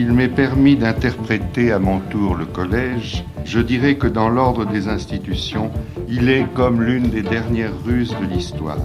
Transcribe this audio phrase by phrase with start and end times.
[0.00, 4.88] S'il m'est permis d'interpréter à mon tour le collège, je dirais que dans l'ordre des
[4.88, 5.70] institutions,
[6.08, 8.78] il est comme l'une des dernières ruses de l'histoire.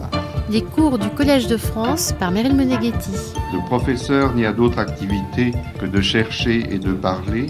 [0.52, 3.13] Les cours du Collège de France par Meryl Meneghetti.
[3.54, 7.45] Le professeur n'y a d'autre activité que de chercher et de parler,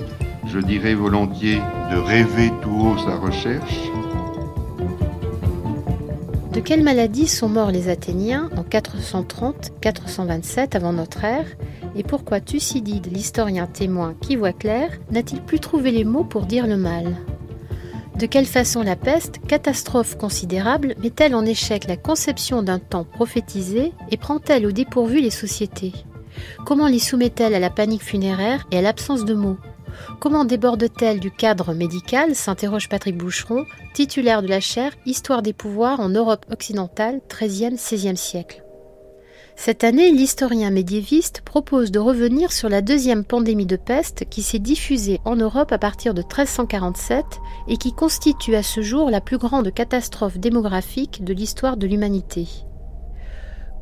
[0.45, 1.59] je dirais volontiers
[1.91, 3.79] de rêver tout haut sa recherche.
[6.53, 11.47] De quelle maladie sont morts les Athéniens en 430-427 avant notre ère?
[11.95, 16.67] Et pourquoi Thucydide, l'historien témoin qui voit clair, n'a-t-il plus trouvé les mots pour dire
[16.67, 17.15] le mal?
[18.19, 23.91] De quelle façon la peste, catastrophe considérable, met-elle en échec la conception d'un temps prophétisé
[24.09, 25.93] et prend-elle au dépourvu les sociétés?
[26.65, 29.57] Comment les soumet-elle à la panique funéraire et à l'absence de mots?
[30.19, 32.35] Comment déborde-t-elle du cadre médical?
[32.35, 38.64] s'interroge Patrick Boucheron, titulaire de la chaire Histoire des pouvoirs en Europe occidentale, 13e-16e siècle.
[39.55, 44.59] Cette année, l'historien médiéviste propose de revenir sur la deuxième pandémie de peste qui s'est
[44.59, 47.25] diffusée en Europe à partir de 1347
[47.67, 52.47] et qui constitue à ce jour la plus grande catastrophe démographique de l'histoire de l'humanité.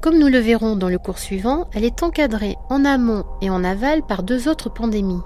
[0.01, 3.63] Comme nous le verrons dans le cours suivant, elle est encadrée en amont et en
[3.63, 5.21] aval par deux autres pandémies.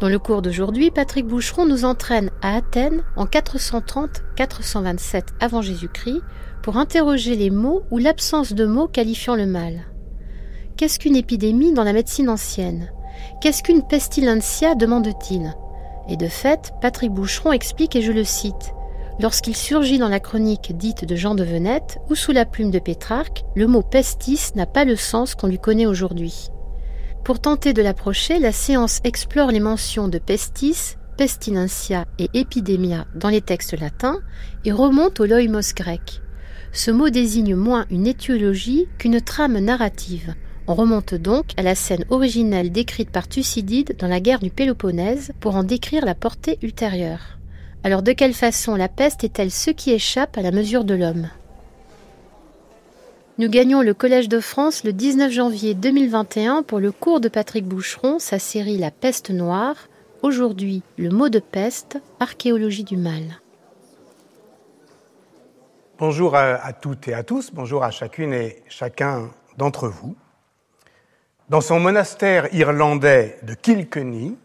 [0.00, 6.20] Dans le cours d'aujourd'hui, Patrick Boucheron nous entraîne à Athènes en 430-427 avant Jésus-Christ
[6.62, 9.80] pour interroger les mots ou l'absence de mots qualifiant le mal.
[10.76, 12.90] Qu'est-ce qu'une épidémie dans la médecine ancienne?
[13.40, 15.54] Qu'est-ce qu'une pestilentia demande-t-il?
[16.08, 18.72] Et de fait, Patrick Boucheron explique, et je le cite,
[19.20, 22.78] Lorsqu'il surgit dans la chronique dite de Jean de Venette ou sous la plume de
[22.78, 26.48] Pétrarque, le mot pestis n'a pas le sens qu'on lui connaît aujourd'hui.
[27.24, 33.28] Pour tenter de l'approcher, la séance explore les mentions de pestis, pestilentia et epidemia dans
[33.28, 34.18] les textes latins
[34.64, 36.22] et remonte au loïmos grec.
[36.74, 40.34] Ce mot désigne moins une étiologie qu'une trame narrative.
[40.66, 45.32] On remonte donc à la scène originelle décrite par Thucydide dans la guerre du Péloponnèse
[45.38, 47.38] pour en décrire la portée ultérieure.
[47.84, 51.28] Alors de quelle façon la peste est-elle ce qui échappe à la mesure de l'homme?
[53.36, 57.66] Nous gagnons le Collège de France le 19 janvier 2021 pour le cours de Patrick
[57.66, 59.88] Boucheron, sa série La peste noire.
[60.22, 63.22] Aujourd'hui, le mot de peste, archéologie du mal.
[66.04, 70.16] Bonjour à, toutes et à tous, bonjour à chacune et chacun d'entre vous.
[71.48, 74.36] Dans son monastère irlandais de Kilkenny,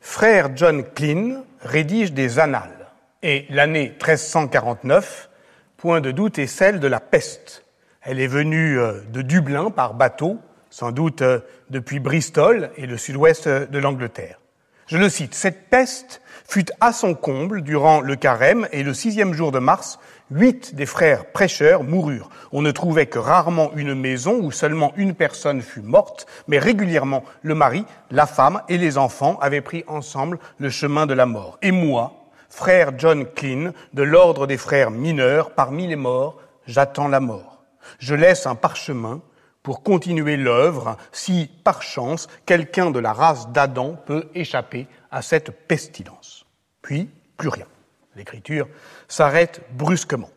[0.00, 2.88] frère John Klyn rédige des annales.
[3.22, 5.28] Et l'année 1349,
[5.76, 7.66] point de doute, est celle de la peste.
[8.00, 10.38] Elle est venue euh, de Dublin par bateau,
[10.70, 14.38] sans doute euh, depuis Bristol et le sud-ouest de l'Angleterre.
[14.86, 19.34] Je le cite, cette peste fut à son comble durant le carême et le sixième
[19.34, 19.98] jour de mars
[20.34, 22.30] Huit des frères prêcheurs moururent.
[22.52, 27.22] On ne trouvait que rarement une maison où seulement une personne fut morte, mais régulièrement
[27.42, 31.58] le mari, la femme et les enfants avaient pris ensemble le chemin de la mort.
[31.60, 32.14] Et moi,
[32.48, 37.62] frère John Klein, de l'ordre des frères mineurs, parmi les morts, j'attends la mort.
[37.98, 39.20] Je laisse un parchemin
[39.62, 45.50] pour continuer l'œuvre si, par chance, quelqu'un de la race d'Adam peut échapper à cette
[45.68, 46.46] pestilence.
[46.80, 47.66] Puis, plus rien.
[48.14, 48.68] L'écriture
[49.12, 50.30] s'arrête brusquement.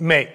[0.00, 0.32] Mais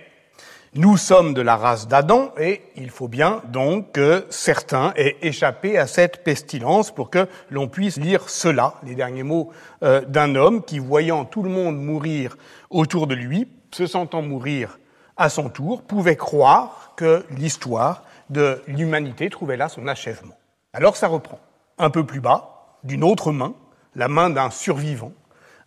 [0.76, 5.80] nous sommes de la race d'Adam et il faut bien donc que certains aient échappé
[5.80, 10.64] à cette pestilence pour que l'on puisse lire cela, les derniers mots euh, d'un homme
[10.64, 12.38] qui, voyant tout le monde mourir
[12.70, 14.78] autour de lui, se sentant mourir
[15.16, 20.38] à son tour, pouvait croire que l'histoire de l'humanité trouvait là son achèvement.
[20.72, 21.40] Alors ça reprend.
[21.80, 23.56] Un peu plus bas, d'une autre main,
[23.96, 25.14] la main d'un survivant,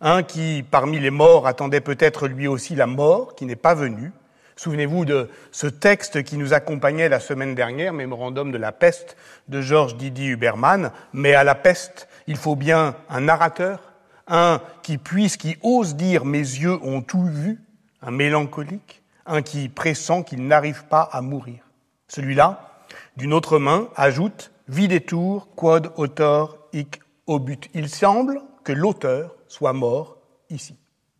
[0.01, 4.11] un qui, parmi les morts, attendait peut-être lui aussi la mort, qui n'est pas venue.
[4.55, 9.15] Souvenez-vous de ce texte qui nous accompagnait la semaine dernière, Mémorandum de la peste
[9.47, 10.91] de Georges Didier Huberman.
[11.13, 13.93] Mais à la peste, il faut bien un narrateur,
[14.27, 17.59] un qui puisse, qui ose dire mes yeux ont tout vu,
[18.01, 21.63] un mélancolique, un qui pressent qu'il n'arrive pas à mourir.
[22.07, 22.83] Celui-là,
[23.17, 27.59] d'une autre main, ajoute Videtur quod autor hic obut.
[27.73, 30.17] Il semble que l'auteur soit mort
[30.49, 30.77] ici.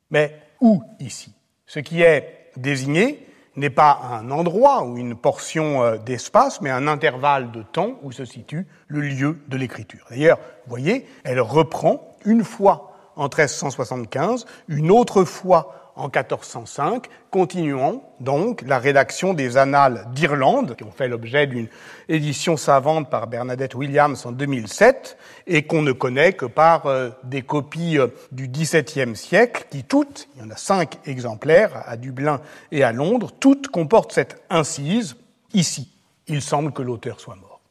[0.10, 1.34] Mais où ici?
[1.66, 6.88] Ce qui est désigné n'est pas un endroit ou une portion euh, d'espace, mais un
[6.88, 10.06] intervalle de temps où se situe le lieu de l'écriture.
[10.10, 17.08] D'ailleurs, vous voyez, elle reprend une fois en 1375, une autre fois en 1405.
[17.30, 21.68] Continuons donc la rédaction des Annales d'Irlande, qui ont fait l'objet d'une
[22.10, 25.18] édition savante par Bernadette Williams en 2007,
[25.48, 30.28] et qu'on ne connaît que par euh, des copies euh, du XVIIe siècle, qui toutes,
[30.36, 32.42] il y en a cinq exemplaires à Dublin
[32.72, 35.16] et à Londres, toutes comportent cette incise,
[35.54, 35.92] ici,
[36.28, 37.62] il semble que l'auteur soit mort.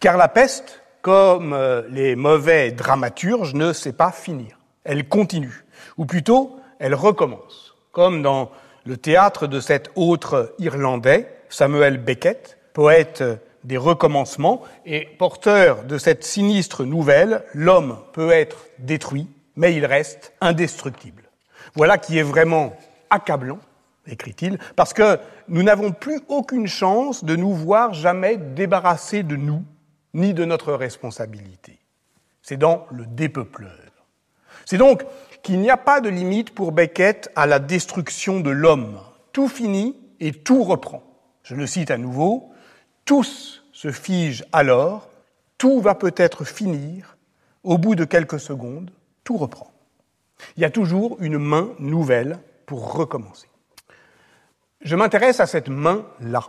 [0.00, 4.58] Car la peste, comme euh, les mauvais dramaturges, ne sait pas finir.
[4.84, 5.64] Elle continue,
[5.96, 8.50] ou plutôt, elle recommence, comme dans
[8.84, 13.22] le théâtre de cet autre Irlandais, Samuel Beckett, poète
[13.64, 20.32] des recommencements et porteur de cette sinistre nouvelle, l'homme peut être détruit, mais il reste
[20.40, 21.24] indestructible.
[21.74, 22.76] Voilà qui est vraiment
[23.10, 23.58] accablant,
[24.06, 29.64] écrit-il, parce que nous n'avons plus aucune chance de nous voir jamais débarrassés de nous,
[30.14, 31.78] ni de notre responsabilité.
[32.42, 33.70] C'est dans le dépeupleur.
[34.64, 35.04] C'est donc
[35.42, 39.00] qu'il n'y a pas de limite pour Beckett à la destruction de l'homme.
[39.32, 41.02] Tout finit et tout reprend.
[41.42, 42.50] Je le cite à nouveau,
[43.04, 45.08] tous se figent alors,
[45.56, 47.16] tout va peut-être finir,
[47.62, 48.90] au bout de quelques secondes,
[49.24, 49.70] tout reprend.
[50.56, 53.48] Il y a toujours une main nouvelle pour recommencer.
[54.80, 56.42] Je m'intéresse à cette main-là,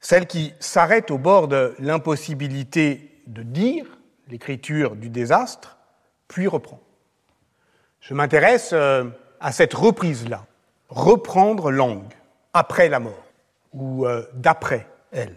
[0.00, 3.86] celle qui s'arrête au bord de l'impossibilité de dire
[4.28, 5.78] l'écriture du désastre,
[6.28, 6.80] puis reprend.
[8.08, 9.04] Je m'intéresse euh,
[9.40, 10.46] à cette reprise-là,
[10.88, 12.14] reprendre langue
[12.54, 13.24] après la mort
[13.72, 15.34] ou euh, d'après elle.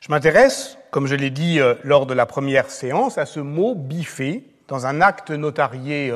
[0.00, 3.76] Je m'intéresse, comme je l'ai dit euh, lors de la première séance, à ce mot
[3.76, 6.12] biffé dans un acte notarié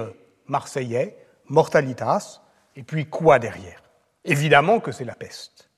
[0.48, 1.16] marseillais,
[1.46, 2.40] mortalitas,
[2.74, 3.80] et puis quoi derrière
[4.24, 5.70] Évidemment que c'est la peste.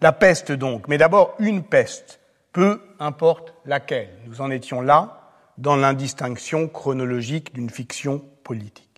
[0.00, 2.18] La peste donc, mais d'abord une peste,
[2.52, 4.10] peu importe laquelle.
[4.26, 8.91] Nous en étions là dans l'indistinction chronologique d'une fiction politique.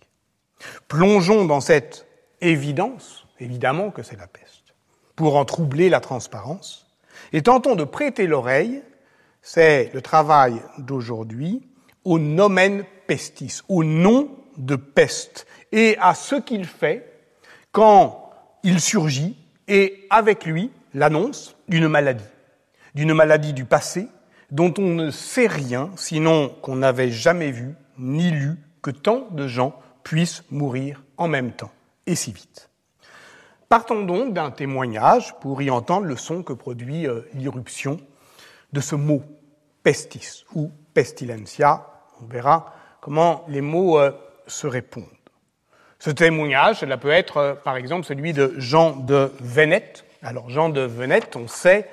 [0.87, 2.05] Plongeons dans cette
[2.41, 4.75] évidence, évidemment que c'est la peste,
[5.15, 6.87] pour en troubler la transparence,
[7.33, 8.83] et tentons de prêter l'oreille,
[9.41, 11.67] c'est le travail d'aujourd'hui,
[12.03, 17.11] au nomen pestis, au nom de peste, et à ce qu'il fait
[17.71, 18.29] quand
[18.63, 19.35] il surgit
[19.67, 22.23] et avec lui l'annonce d'une maladie,
[22.93, 24.07] d'une maladie du passé
[24.51, 29.47] dont on ne sait rien sinon qu'on n'avait jamais vu ni lu que tant de
[29.47, 31.71] gens puissent mourir en même temps
[32.05, 32.69] et si vite.
[33.67, 37.99] Partons donc d'un témoignage pour y entendre le son que produit euh, l'irruption
[38.71, 39.23] de ce mot
[39.83, 41.87] pestis ou pestilentia.
[42.21, 44.11] On verra comment les mots euh,
[44.45, 45.03] se répondent.
[45.97, 50.05] Ce témoignage, cela peut être euh, par exemple celui de Jean de Venette.
[50.21, 51.89] Alors Jean de Venette, on sait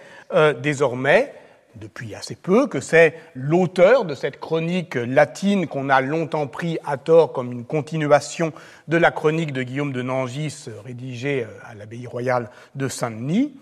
[0.63, 1.35] désormais,
[1.77, 6.97] depuis assez peu, que c'est l'auteur de cette chronique latine qu'on a longtemps pris à
[6.97, 8.53] tort comme une continuation
[8.89, 13.55] de la chronique de Guillaume de Nangis euh, rédigée à l'abbaye royale de Saint-Denis.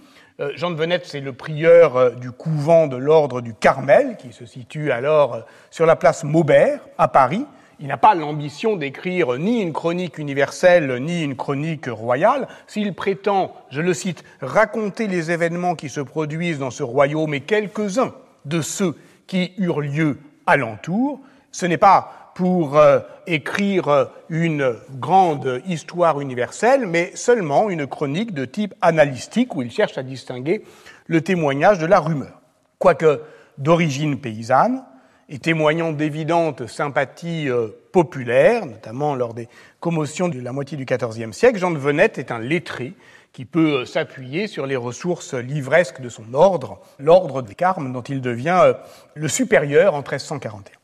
[0.54, 4.90] Jean de Venette, c'est le prieur du couvent de l'ordre du Carmel, qui se situe
[4.90, 7.44] alors sur la place Maubert, à Paris,
[7.81, 12.47] il n'a pas l'ambition d'écrire ni une chronique universelle, ni une chronique royale.
[12.67, 17.41] S'il prétend, je le cite, raconter les événements qui se produisent dans ce royaume et
[17.41, 18.12] quelques-uns
[18.44, 18.97] de ceux
[19.27, 21.21] qui eurent lieu alentour,
[21.53, 28.44] ce n'est pas pour euh, écrire une grande histoire universelle, mais seulement une chronique de
[28.44, 30.65] type analytique où il cherche à distinguer
[31.06, 32.41] le témoignage de la rumeur.
[32.79, 33.23] Quoique
[33.59, 34.82] d'origine paysanne,
[35.31, 39.49] et témoignant d'évidentes sympathies euh, populaires, notamment lors des
[39.79, 42.94] commotions de la moitié du XIVe siècle, Jean de Venette est un lettré
[43.32, 48.03] qui peut euh, s'appuyer sur les ressources livresques de son ordre, l'ordre des Carmes, dont
[48.03, 48.75] il devient euh,
[49.15, 50.75] le supérieur en 1341.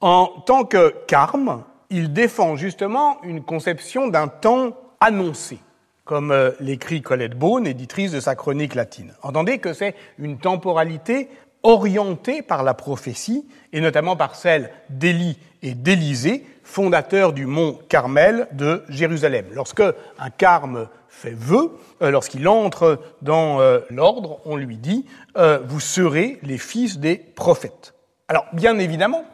[0.00, 5.58] En tant que Carme, il défend justement une conception d'un temps annoncé,
[6.04, 9.12] comme l'écrit Colette Beaune, éditrice de sa chronique latine.
[9.22, 11.28] Entendez que c'est une temporalité
[11.62, 18.48] orientés par la prophétie, et notamment par celle d'Élie et d'Élisée, fondateurs du mont Carmel
[18.52, 19.46] de Jérusalem.
[19.52, 19.82] Lorsque
[20.18, 21.72] un carme fait vœu,
[22.02, 27.16] euh, lorsqu'il entre dans euh, l'ordre, on lui dit euh, Vous serez les fils des
[27.16, 27.94] prophètes.
[28.28, 29.24] Alors, bien évidemment,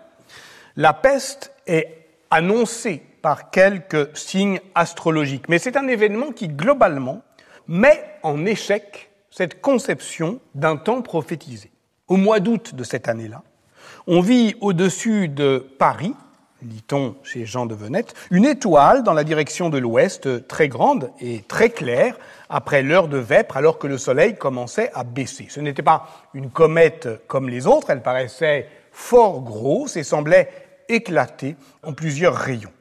[0.77, 7.23] la peste est annoncée par quelques signes astrologiques, mais c'est un événement qui, globalement,
[7.67, 11.71] met en échec cette conception d'un temps prophétisé
[12.09, 13.43] au mois d'août de cette année-là,
[14.07, 16.15] on vit au-dessus de Paris,
[16.63, 21.43] lit-on chez Jean de Venette, une étoile dans la direction de l'ouest, très grande et
[21.47, 22.17] très claire,
[22.49, 25.47] après l'heure de vêpres, alors que le soleil commençait à baisser.
[25.49, 30.51] Ce n'était pas une comète comme les autres, elle paraissait fort grosse et semblait
[30.89, 32.73] éclater en plusieurs rayons.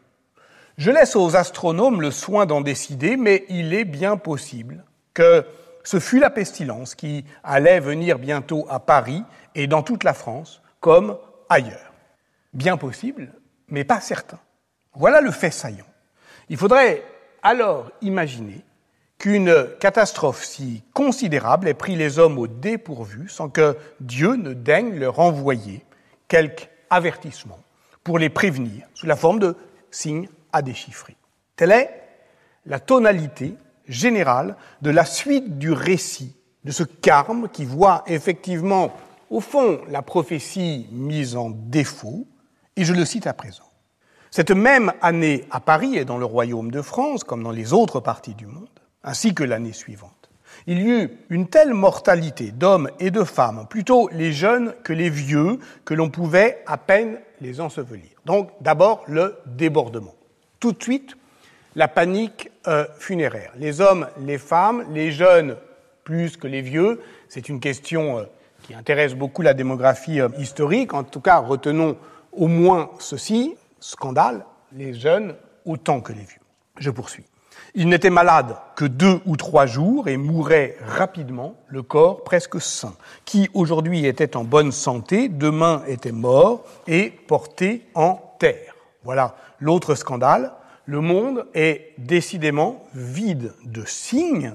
[0.78, 5.46] Je laisse aux astronomes le soin d'en décider, mais il est bien possible que
[5.84, 9.24] ce fut la pestilence qui allait venir bientôt à Paris
[9.56, 11.18] et dans toute la France, comme
[11.50, 11.94] ailleurs.
[12.54, 13.34] Bien possible,
[13.68, 14.40] mais pas certain.
[14.96, 15.86] Voilà le fait saillant.
[16.50, 17.04] Il faudrait
[17.42, 18.64] alors imaginer
[19.18, 24.98] qu'une catastrophe si considérable ait pris les hommes au dépourvu sans que Dieu ne daigne
[24.98, 25.86] leur envoyer
[26.28, 27.64] quelques avertissements
[28.04, 29.56] pour les prévenir sous la forme de
[29.92, 31.16] signes à déchiffrer.
[31.56, 32.04] Telle est
[32.66, 33.56] la tonalité
[33.88, 38.94] générale de la suite du récit de ce carme qui voit effectivement,
[39.30, 42.28] au fond, la prophétie mise en défaut,
[42.76, 43.70] et je le cite à présent.
[44.32, 48.00] Cette même année à Paris et dans le royaume de France, comme dans les autres
[48.00, 48.68] parties du monde,
[49.04, 50.30] ainsi que l'année suivante,
[50.66, 55.10] il y eut une telle mortalité d'hommes et de femmes, plutôt les jeunes que les
[55.10, 58.10] vieux, que l'on pouvait à peine les ensevelir.
[58.26, 60.16] Donc d'abord le débordement.
[60.60, 61.18] Tout de suite,
[61.76, 63.52] la panique euh, funéraire.
[63.58, 65.58] Les hommes, les femmes, les jeunes
[66.04, 68.24] plus que les vieux, c'est une question euh,
[68.64, 70.94] qui intéresse beaucoup la démographie euh, historique.
[70.94, 71.98] En tout cas, retenons
[72.32, 76.42] au moins ceci, scandale, les jeunes autant que les vieux.
[76.80, 77.26] Je poursuis.
[77.76, 82.94] Il n'était malade que deux ou trois jours et mourait rapidement, le corps presque sain,
[83.26, 88.76] qui aujourd'hui était en bonne santé, demain était mort et porté en terre.
[89.04, 90.52] Voilà l'autre scandale.
[90.86, 94.54] Le monde est décidément vide de signes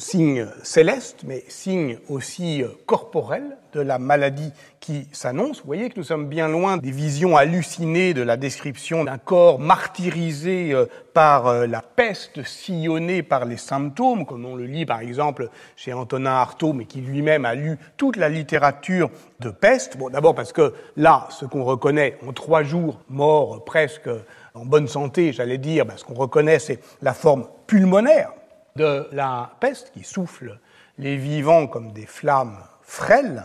[0.00, 5.60] signe céleste, mais signe aussi euh, corporel de la maladie qui s'annonce.
[5.60, 9.60] Vous voyez que nous sommes bien loin des visions hallucinées de la description d'un corps
[9.60, 15.00] martyrisé euh, par euh, la peste, sillonné par les symptômes, comme on le lit par
[15.00, 19.98] exemple chez Antonin Artaud, mais qui lui-même a lu toute la littérature de peste.
[19.98, 24.08] Bon, d'abord parce que là, ce qu'on reconnaît en trois jours, mort presque
[24.54, 28.32] en bonne santé, j'allais dire, ben, ce qu'on reconnaît, c'est la forme pulmonaire
[28.76, 30.58] de la peste qui souffle
[30.98, 33.44] les vivants comme des flammes frêles.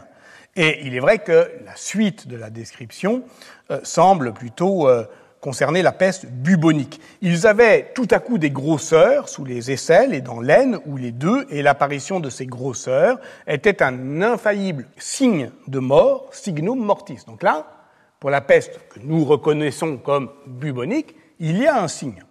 [0.56, 3.24] Et il est vrai que la suite de la description
[3.72, 5.04] euh, semble plutôt euh,
[5.42, 7.00] concerner la peste bubonique.
[7.22, 11.12] Ils avaient tout à coup des grosseurs sous les aisselles et dans l'aine, ou les
[11.12, 17.20] deux, et l'apparition de ces grosseurs était un infaillible signe de mort, signum mortis.
[17.28, 17.75] Donc là,
[18.20, 22.24] pour la peste que nous reconnaissons comme bubonique, il y a un signe.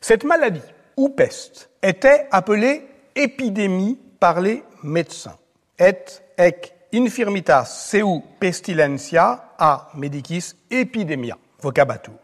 [0.00, 0.60] Cette maladie,
[0.96, 5.36] ou peste, était appelée épidémie par les médecins.
[5.78, 5.94] Et
[6.38, 12.14] ec infirmitas seu pestilentia a medicis epidemia, vocabatur.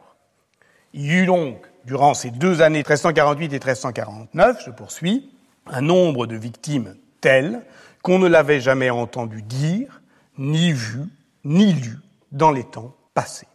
[0.94, 5.30] Il y eut donc, durant ces deux années 1348 et 1349, je poursuis,
[5.66, 7.62] un nombre de victimes tel
[8.02, 10.02] qu'on ne l'avait jamais entendu dire,
[10.38, 11.04] ni vu,
[11.44, 11.98] ni lu
[12.30, 13.48] dans les temps passés.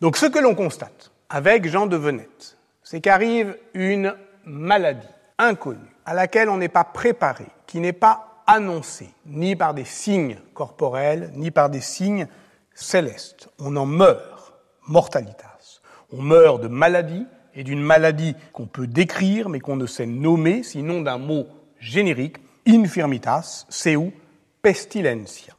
[0.00, 4.14] Donc ce que l'on constate avec Jean de Venette, c'est qu'arrive une
[4.44, 5.06] maladie
[5.38, 10.38] inconnue à laquelle on n'est pas préparé, qui n'est pas annoncée ni par des signes
[10.54, 12.26] corporels, ni par des signes
[12.74, 13.48] célestes.
[13.58, 14.54] On en meurt,
[14.88, 15.80] mortalitas.
[16.12, 20.62] On meurt de maladie et d'une maladie qu'on peut décrire mais qu'on ne sait nommer
[20.62, 21.46] sinon d'un mot
[21.78, 24.12] générique, infirmitas, seu
[24.60, 25.54] pestilentia.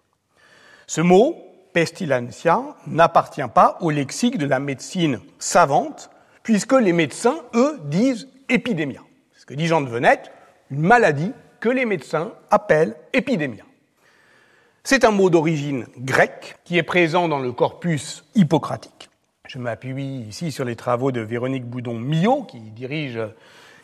[0.87, 1.35] Ce mot,
[1.73, 6.09] pestilentia, n'appartient pas au lexique de la médecine savante,
[6.43, 9.01] puisque les médecins, eux, disent épidémia.
[9.33, 10.31] Ce que dit Jean de Venette,
[10.71, 13.63] une maladie que les médecins appellent épidémia.
[14.83, 19.09] C'est un mot d'origine grecque qui est présent dans le corpus hippocratique.
[19.47, 23.19] Je m'appuie ici sur les travaux de Véronique Boudon-Millot, qui dirige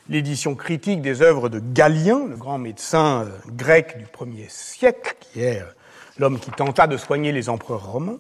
[0.10, 5.42] l'édition critique des œuvres de Galien, le grand médecin euh, grec du 1er siècle, qui
[5.42, 5.66] est euh,
[6.20, 8.20] l'homme qui tenta de soigner les empereurs romains.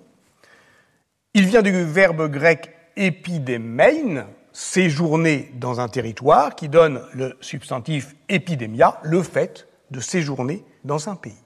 [1.34, 9.00] Il vient du verbe grec épidémein, séjourner dans un territoire, qui donne le substantif épidémia,
[9.03, 11.38] le fait de séjourner dans un pays.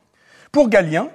[0.51, 1.10] Pour Galien,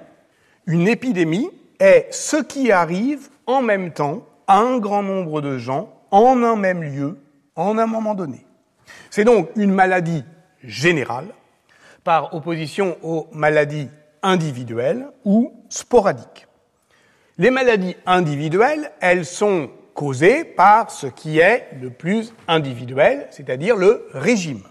[0.67, 5.93] une épidémie est ce qui arrive en même temps à un grand nombre de gens
[6.11, 7.17] en un même lieu,
[7.55, 8.45] en un moment donné.
[9.09, 10.23] C'est donc une maladie
[10.63, 11.27] générale
[12.03, 13.89] par opposition aux maladies
[14.21, 16.47] individuelles ou sporadiques.
[17.37, 24.07] Les maladies individuelles, elles sont causée par ce qui est le plus individuel, c'est-à-dire le
[24.13, 24.63] régime.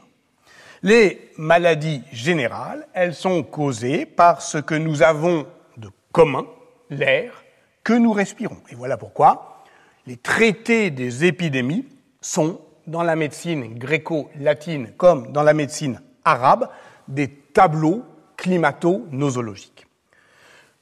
[0.82, 6.46] Les maladies générales, elles sont causées par ce que nous avons de commun,
[6.88, 7.44] l'air,
[7.84, 8.58] que nous respirons.
[8.70, 9.64] Et voilà pourquoi
[10.06, 11.86] les traités des épidémies
[12.20, 16.70] sont, dans la médecine gréco-latine comme dans la médecine arabe,
[17.06, 18.02] des tableaux
[18.38, 19.86] climato-nosologiques.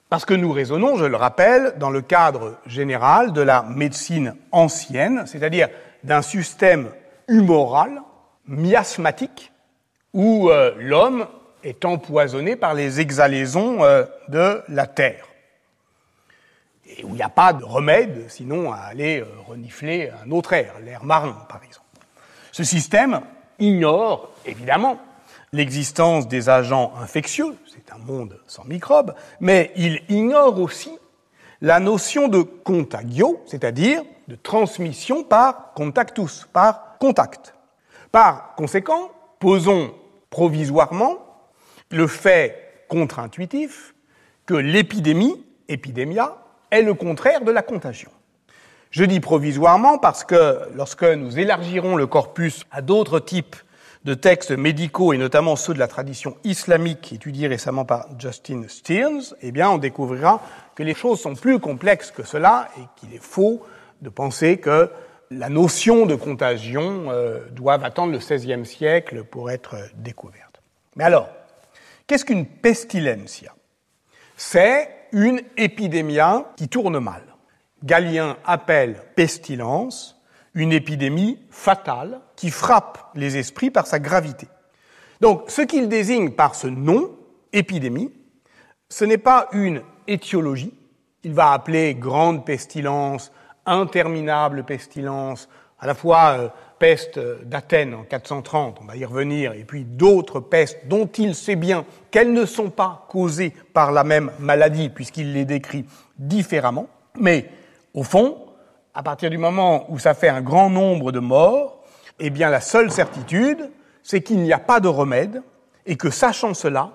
[0.08, 5.24] Parce que nous raisonnons, je le rappelle, dans le cadre général de la médecine ancienne,
[5.26, 5.68] c'est-à-dire
[6.04, 6.90] d'un système
[7.26, 8.02] humoral,
[8.46, 9.50] miasmatique,
[10.12, 11.26] où euh, l'homme
[11.64, 15.26] est empoisonné par les exhalaisons euh, de la terre.
[16.86, 20.52] Et où il n'y a pas de remède sinon à aller euh, renifler un autre
[20.52, 21.84] air, l'air marin par exemple.
[22.52, 23.20] Ce système
[23.58, 25.00] ignore évidemment
[25.56, 30.90] l'existence des agents infectieux, c'est un monde sans microbes, mais il ignore aussi
[31.60, 37.54] la notion de contagio, c'est-à-dire de transmission par contactus, par contact.
[38.12, 39.92] Par conséquent, posons
[40.30, 41.18] provisoirement
[41.90, 43.94] le fait contre-intuitif
[44.44, 46.36] que l'épidémie, épidémia,
[46.70, 48.10] est le contraire de la contagion.
[48.90, 53.56] Je dis provisoirement parce que lorsque nous élargirons le corpus à d'autres types
[54.06, 59.34] de textes médicaux et notamment ceux de la tradition islamique étudiés récemment par Justin Stearns,
[59.42, 60.40] eh bien, on découvrira
[60.76, 63.66] que les choses sont plus complexes que cela et qu'il est faux
[64.02, 64.92] de penser que
[65.32, 70.62] la notion de contagion euh, doit attendre le XVIe siècle pour être découverte.
[70.94, 71.28] Mais alors,
[72.06, 73.56] qu'est-ce qu'une pestilencia
[74.36, 76.20] C'est une épidémie
[76.56, 77.22] qui tourne mal.
[77.82, 80.22] Galien appelle pestilence
[80.54, 84.46] une épidémie fatale qui frappe les esprits par sa gravité.
[85.20, 87.10] Donc, ce qu'il désigne par ce nom,
[87.52, 88.12] épidémie,
[88.88, 90.74] ce n'est pas une étiologie.
[91.24, 93.32] Il va appeler grande pestilence,
[93.64, 99.64] interminable pestilence, à la fois euh, peste d'Athènes en 430, on va y revenir, et
[99.64, 104.30] puis d'autres pestes dont il sait bien qu'elles ne sont pas causées par la même
[104.38, 105.84] maladie, puisqu'il les décrit
[106.18, 106.88] différemment.
[107.18, 107.50] Mais,
[107.94, 108.38] au fond,
[108.94, 111.82] à partir du moment où ça fait un grand nombre de morts,
[112.18, 113.70] eh bien la seule certitude,
[114.02, 115.42] c'est qu'il n'y a pas de remède
[115.84, 116.92] et que sachant cela,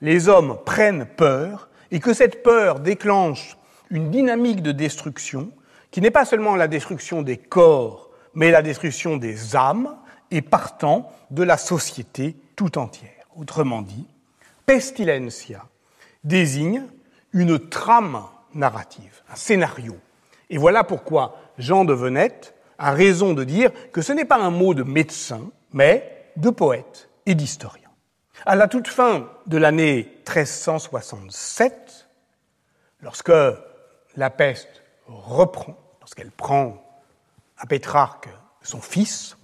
[0.00, 3.56] les hommes prennent peur et que cette peur déclenche
[3.90, 5.50] une dynamique de destruction
[5.90, 9.96] qui n'est pas seulement la destruction des corps, mais la destruction des âmes
[10.30, 13.10] et partant de la société tout entière.
[13.36, 14.06] Autrement dit,
[14.64, 15.66] pestilencia
[16.24, 16.84] désigne
[17.32, 18.22] une trame
[18.54, 19.96] narrative, un scénario.
[20.50, 24.50] Et voilà pourquoi Jean de Venette a raison de dire que ce n'est pas un
[24.50, 27.88] mot de médecin, mais de poète et d'historien.
[28.44, 32.08] À la toute fin de l'année 1367,
[33.00, 33.32] lorsque
[34.16, 36.82] la peste reprend, lorsqu'elle prend
[37.58, 38.28] à Pétrarque
[38.62, 39.36] son fils,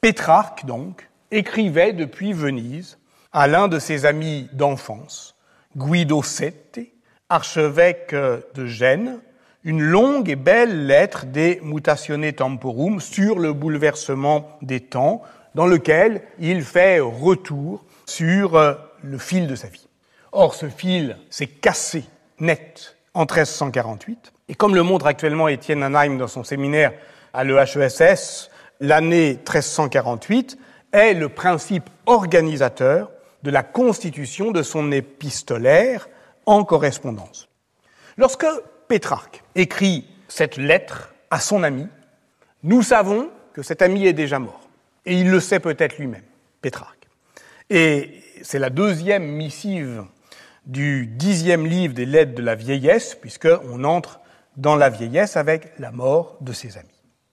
[0.00, 2.98] Pétrarque donc écrivait depuis Venise
[3.32, 5.36] à l'un de ses amis d'enfance,
[5.76, 6.80] Guido Sette,
[7.28, 9.20] archevêque de Gênes,
[9.66, 15.22] une longue et belle lettre des Mutatione Temporum sur le bouleversement des temps,
[15.56, 19.88] dans lequel il fait retour sur euh, le fil de sa vie.
[20.30, 22.04] Or, ce fil s'est cassé
[22.38, 26.92] net en 1348, et comme le montre actuellement Étienne Anheim dans son séminaire
[27.34, 30.58] à l'EHESS, l'année 1348
[30.92, 33.10] est le principe organisateur
[33.42, 36.08] de la constitution de son épistolaire
[36.44, 37.48] en correspondance.
[38.16, 38.46] Lorsque
[38.88, 41.88] Pétrarque écrit cette lettre à son ami,
[42.62, 44.68] nous savons que cet ami est déjà mort.
[45.04, 46.24] Et il le sait peut-être lui-même,
[46.60, 47.08] Pétrarque.
[47.70, 50.04] Et c'est la deuxième missive
[50.66, 54.20] du dixième livre des lettres de la vieillesse, puisqu'on entre
[54.56, 56.88] dans la vieillesse avec la mort de ses amis.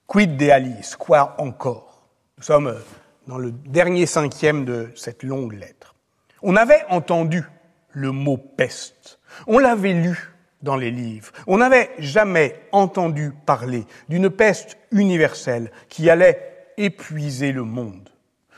[0.06, 2.08] Quid de Alice, quoi encore?
[2.38, 2.78] Nous sommes
[3.26, 5.94] dans le dernier cinquième de cette longue lettre.
[6.42, 7.42] On avait entendu
[7.90, 10.33] le mot peste, on l'avait lu
[10.64, 11.30] dans les livres.
[11.46, 18.08] On n'avait jamais entendu parler d'une peste universelle qui allait épuiser le monde.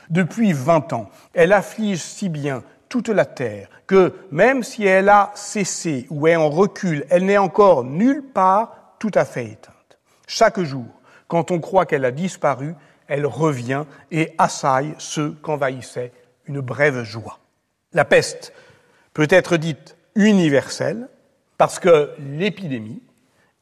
[0.09, 5.31] Depuis vingt ans, elle afflige si bien toute la terre que même si elle a
[5.35, 9.99] cessé ou est en recul, elle n'est encore nulle part tout à fait éteinte.
[10.25, 10.85] Chaque jour,
[11.27, 12.73] quand on croit qu'elle a disparu,
[13.07, 16.11] elle revient et assaille ceux qu'envahissait
[16.45, 17.39] une brève joie.
[17.93, 18.53] La peste
[19.13, 21.09] peut être dite universelle,
[21.57, 23.01] parce que l'épidémie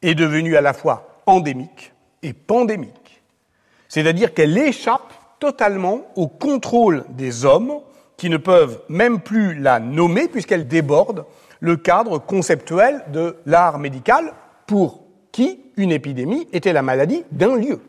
[0.01, 3.21] est devenue à la fois endémique et pandémique.
[3.87, 7.79] C'est-à-dire qu'elle échappe totalement au contrôle des hommes
[8.17, 11.25] qui ne peuvent même plus la nommer puisqu'elle déborde
[11.59, 14.33] le cadre conceptuel de l'art médical
[14.67, 17.81] pour qui une épidémie était la maladie d'un lieu.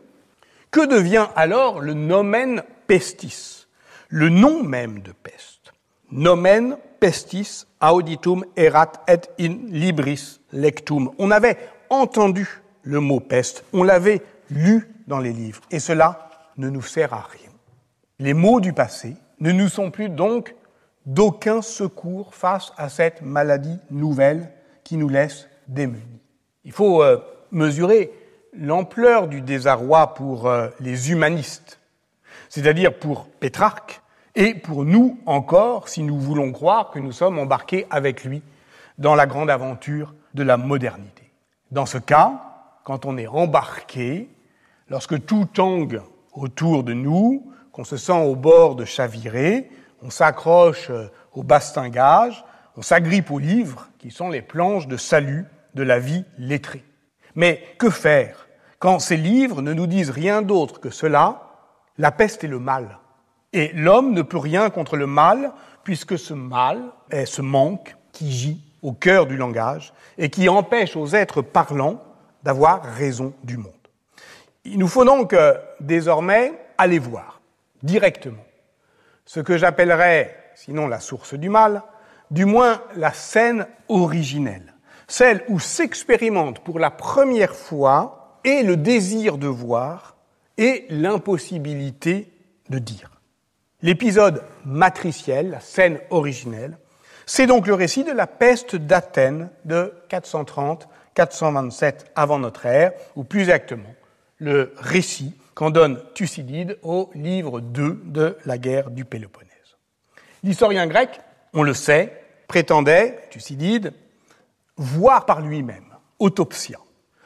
[0.71, 3.67] Que devient alors le nomen pestis,
[4.09, 5.57] le nom même de peste
[6.11, 11.11] Nomen pestis auditum erat et in libris lectum.
[11.17, 11.57] On avait
[11.89, 17.13] entendu le mot peste, on l'avait lu dans les livres, et cela ne nous sert
[17.13, 17.51] à rien.
[18.19, 20.55] Les mots du passé ne nous sont plus donc
[21.05, 24.51] d'aucun secours face à cette maladie nouvelle
[24.83, 26.21] qui nous laisse démunis.
[26.63, 27.17] Il faut euh,
[27.51, 28.11] mesurer
[28.53, 31.79] l'ampleur du désarroi pour euh, les humanistes,
[32.49, 34.01] c'est-à-dire pour Pétrarque,
[34.37, 38.43] et pour nous encore, si nous voulons croire que nous sommes embarqués avec lui
[38.99, 41.33] dans la grande aventure de la modernité.
[41.71, 42.43] Dans ce cas,
[42.83, 44.29] quand on est embarqué,
[44.89, 46.01] lorsque tout tangue
[46.33, 49.71] autour de nous, qu'on se sent au bord de chavirer,
[50.03, 50.91] on s'accroche
[51.33, 52.45] au bastingage,
[52.75, 56.83] on s'agrippe aux livres qui sont les planches de salut de la vie lettrée.
[57.33, 58.47] Mais que faire
[58.77, 61.41] quand ces livres ne nous disent rien d'autre que cela,
[61.97, 62.99] la peste et le mal
[63.57, 65.51] Et l'homme ne peut rien contre le mal,
[65.83, 70.95] puisque ce mal est ce manque qui gît au cœur du langage et qui empêche
[70.95, 72.03] aux êtres parlants
[72.43, 73.73] d'avoir raison du monde.
[74.63, 77.41] Il nous faut donc euh, désormais aller voir
[77.81, 78.45] directement
[79.25, 81.81] ce que j'appellerais, sinon la source du mal,
[82.29, 84.75] du moins la scène originelle,
[85.07, 90.15] celle où s'expérimente pour la première fois et le désir de voir
[90.59, 92.31] et l'impossibilité
[92.69, 93.16] de dire.
[93.83, 96.79] L'épisode matriciel, la scène originelle,
[97.27, 103.41] c'est donc le récit de la peste d'Athènes de 430-427 avant notre ère, ou plus
[103.41, 103.93] exactement,
[104.39, 109.51] le récit qu'en donne Thucydide au livre 2 de la guerre du Péloponnèse.
[110.41, 111.19] L'historien grec,
[111.53, 113.93] on le sait, prétendait, Thucydide,
[114.75, 116.79] voir par lui-même, autopsia,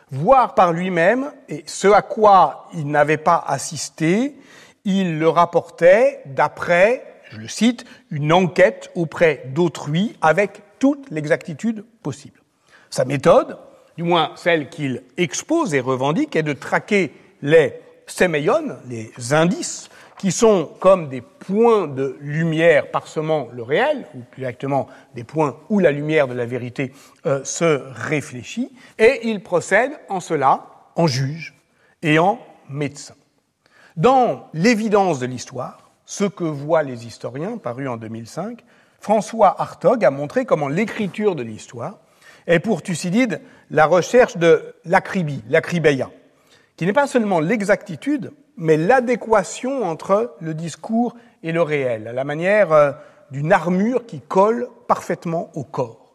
[0.09, 4.35] voir par lui-même, et ce à quoi il n'avait pas assisté,
[4.85, 12.41] il le rapportait d'après, je le cite, une enquête auprès d'autrui avec toute l'exactitude possible.
[12.89, 13.57] Sa méthode,
[13.97, 17.73] du moins celle qu'il expose et revendique, est de traquer les
[18.07, 24.43] séméiones, les indices, qui sont comme des points de lumière parsemant le réel, ou plus
[24.43, 26.93] exactement des points où la lumière de la vérité
[27.25, 31.55] euh, se réfléchit, et il procède en cela en juge
[32.03, 32.39] et en
[32.69, 33.15] médecin.
[33.97, 38.63] Dans l'évidence de l'histoire, ce que voient les historiens, paru en 2005,
[39.01, 41.99] François Hartog a montré comment l'écriture de l'histoire
[42.47, 46.09] est pour Thucydide la recherche de l'acribie, l'acribeia,
[46.77, 52.23] qui n'est pas seulement l'exactitude, mais l'adéquation entre le discours et le réel, à la
[52.23, 52.91] manière euh,
[53.31, 56.13] d'une armure qui colle parfaitement au corps.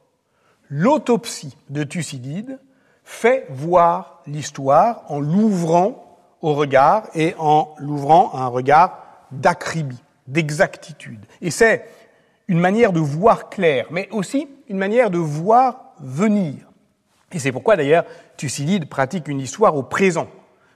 [0.71, 2.59] L'autopsie de Thucydide
[3.05, 6.06] fait voir l'histoire en l'ouvrant
[6.43, 8.99] au regard et en l'ouvrant à un regard
[9.31, 11.25] d'acribie, d'exactitude.
[11.41, 11.89] Et c'est
[12.49, 16.55] une manière de voir clair, mais aussi une manière de voir venir.
[17.33, 18.05] Et c'est pourquoi d'ailleurs
[18.37, 20.29] Thucydide pratique une histoire au présent.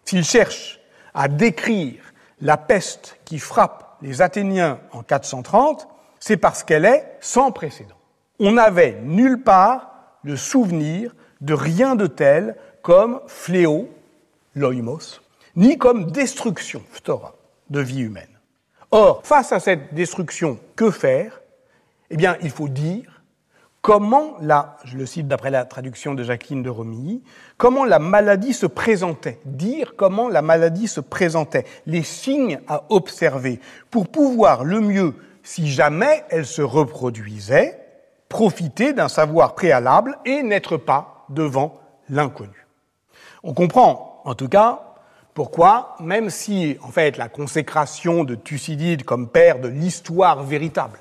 [0.05, 0.81] S'il cherche
[1.15, 2.03] à décrire
[2.41, 5.87] la peste qui frappe les Athéniens en 430,
[6.19, 7.97] c'est parce qu'elle est sans précédent.
[8.39, 9.93] On n'avait nulle part
[10.23, 13.89] le souvenir de rien de tel comme fléau,
[14.55, 15.21] loimos,
[15.57, 17.35] ni comme destruction, phtora,
[17.71, 18.39] de vie humaine.
[18.91, 21.41] Or, face à cette destruction, que faire?
[22.11, 23.23] Eh bien, il faut dire
[23.83, 27.23] comment la, je le cite d'après la traduction de Jacqueline de Romilly,
[27.57, 33.61] comment la maladie se présentait, dire comment la maladie se présentait, les signes à observer,
[33.91, 37.79] pour pouvoir le mieux, si jamais elle se reproduisait,
[38.29, 42.67] profiter d'un savoir préalable et n'être pas devant l'inconnu.
[43.43, 44.90] On comprend, en tout cas,
[45.41, 50.99] pourquoi Même si, en fait, la consécration de Thucydide comme père de l'histoire véritable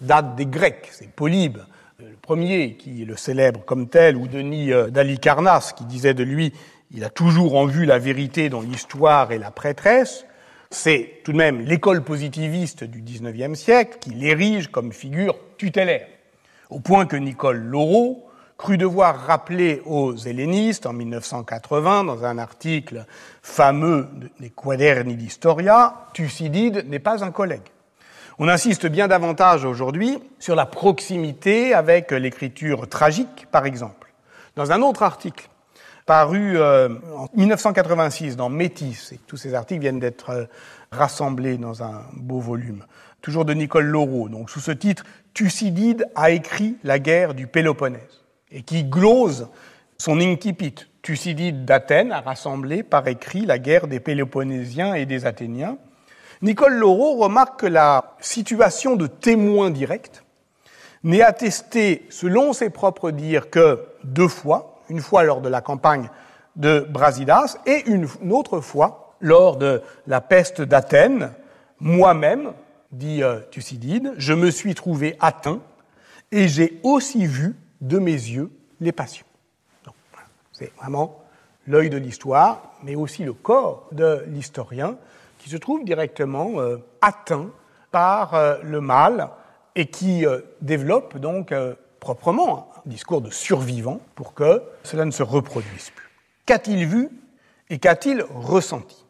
[0.00, 1.58] date des Grecs, c'est Polybe,
[1.98, 6.54] le premier qui le célèbre comme tel, ou Denis euh, d'Alicarnasse qui disait de lui
[6.90, 10.24] il a toujours en vue la vérité dont l'histoire est la prêtresse,
[10.70, 16.08] c'est tout de même l'école positiviste du XIXe siècle qui l'érige comme figure tutélaire,
[16.70, 18.25] au point que Nicole Laureau
[18.58, 23.04] cru devoir rappeler aux hellénistes en 1980 dans un article
[23.42, 24.08] fameux
[24.40, 27.68] des Quaderni d'Historia, Thucydide n'est pas un collègue.
[28.38, 34.12] On insiste bien davantage aujourd'hui sur la proximité avec l'écriture tragique, par exemple.
[34.56, 35.48] Dans un autre article,
[36.04, 40.44] paru euh, en 1986 dans Métis, et tous ces articles viennent d'être euh,
[40.92, 42.84] rassemblés dans un beau volume,
[43.22, 48.25] toujours de Nicole Laureau, donc sous ce titre Thucydide a écrit la guerre du Péloponnèse
[48.50, 49.48] et qui glose
[49.98, 50.74] son incipit.
[51.02, 55.78] Thucydide d'Athènes a rassemblé par écrit la guerre des Péloponnésiens et des Athéniens.
[56.42, 60.24] Nicole Laureau remarque que la situation de témoin direct
[61.04, 66.10] n'est attestée, selon ses propres dires, que deux fois, une fois lors de la campagne
[66.56, 71.32] de Brasidas et une autre fois lors de la peste d'Athènes.
[71.78, 72.52] Moi-même,
[72.92, 75.60] dit euh, Thucydide, je me suis trouvé atteint
[76.32, 77.56] et j'ai aussi vu
[77.86, 79.26] de mes yeux les passions.
[80.52, 81.22] C'est vraiment
[81.66, 84.96] l'œil de l'histoire, mais aussi le corps de l'historien
[85.38, 87.50] qui se trouve directement euh, atteint
[87.90, 89.30] par euh, le mal
[89.74, 91.52] et qui euh, développe donc
[92.00, 96.10] proprement un discours de survivant pour que cela ne se reproduise plus.
[96.46, 97.10] Qu'a-t-il vu
[97.68, 99.04] et qu'a-t-il ressenti?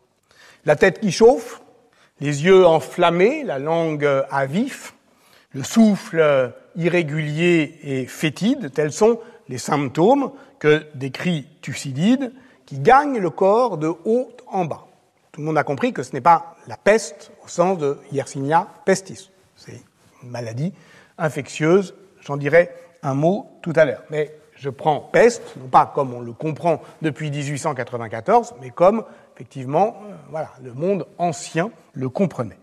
[0.65, 1.63] La tête qui chauffe,
[2.21, 4.95] les yeux enflammés, la langue à vif,
[5.53, 12.33] le souffle irrégulier et fétide, telles sont les symptômes que décrit Thucydide,
[12.65, 14.87] qui gagnent le corps de haut en bas.
[15.33, 18.69] Tout le monde a compris que ce n'est pas la peste au sens de Yersinia
[18.85, 19.31] pestis.
[19.55, 19.83] C'est
[20.23, 20.73] une maladie
[21.19, 22.71] infectieuse, j'en dirai
[23.03, 24.03] un mot tout à l'heure.
[24.11, 30.03] Mais je prends peste, non pas comme on le comprend depuis 1894, mais comme effectivement,
[30.09, 32.59] euh, voilà, le monde ancien le comprenait.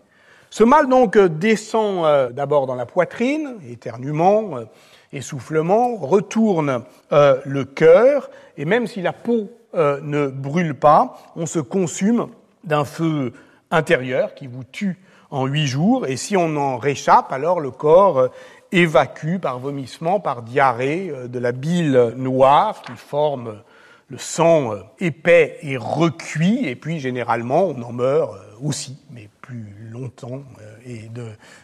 [0.56, 4.64] Ce mal donc descend euh, d'abord dans la poitrine, éternuement, euh,
[5.12, 12.28] essoufflement, retourne le cœur, et même si la peau ne brûle pas, on se consume
[12.62, 13.32] d'un feu
[13.72, 14.98] intérieur qui vous tue
[15.30, 18.28] en huit jours, et si on en réchappe, alors le corps
[18.70, 23.56] évacue par vomissement, par diarrhée, de la bile noire qui forme
[24.08, 29.28] le sang euh, épais et recuit, et puis généralement on en meurt euh, aussi, mais
[29.40, 31.10] plus longtemps euh, et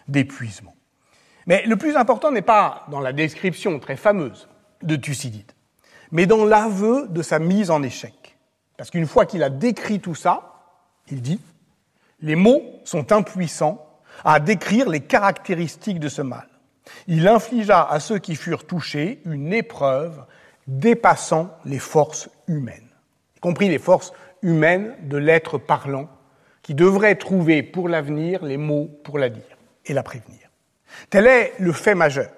[0.08, 0.74] d'épuisement.
[1.46, 4.48] Mais le plus important n'est pas dans la description très fameuse
[4.82, 5.52] de Thucydide,
[6.10, 8.36] mais dans l'aveu de sa mise en échec.
[8.76, 10.54] Parce qu'une fois qu'il a décrit tout ça,
[11.10, 11.40] il dit
[12.20, 13.86] Les mots sont impuissants
[14.24, 16.46] à décrire les caractéristiques de ce mal.
[17.06, 20.24] Il infligea à ceux qui furent touchés une épreuve
[20.70, 22.88] dépassant les forces humaines,
[23.36, 26.08] y compris les forces humaines de l'être parlant,
[26.62, 30.50] qui devrait trouver pour l'avenir les mots pour la dire et la prévenir.
[31.08, 32.30] Tel est le fait majeur.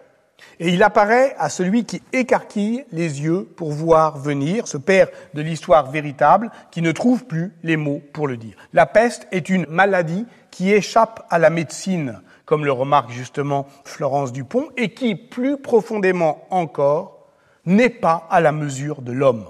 [0.59, 5.43] Et il apparaît à celui qui écarquille les yeux pour voir venir, ce père de
[5.43, 8.57] l'histoire véritable, qui ne trouve plus les mots pour le dire.
[8.73, 14.33] La peste est une maladie qui échappe à la médecine, comme le remarque justement Florence
[14.33, 17.22] Dupont, et qui, plus profondément encore,
[17.67, 19.47] n'est pas à la mesure de l'homme.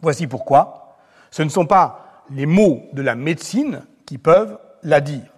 [0.00, 0.96] Voici pourquoi
[1.30, 5.32] ce ne sont pas les mots de la médecine qui peuvent la dire.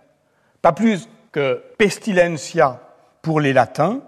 [0.62, 2.80] Pas plus que pestilentia
[3.22, 4.00] pour les latins,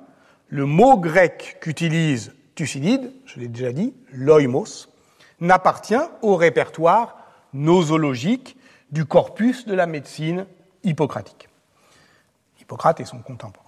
[0.48, 4.88] le mot grec qu'utilise Thucydide, je l'ai déjà dit, loimos,
[5.40, 7.16] n'appartient au répertoire
[7.52, 8.56] nosologique
[8.90, 10.46] du corpus de la médecine
[10.82, 11.48] hippocratique.
[12.60, 13.66] Hippocrate et son contemporain.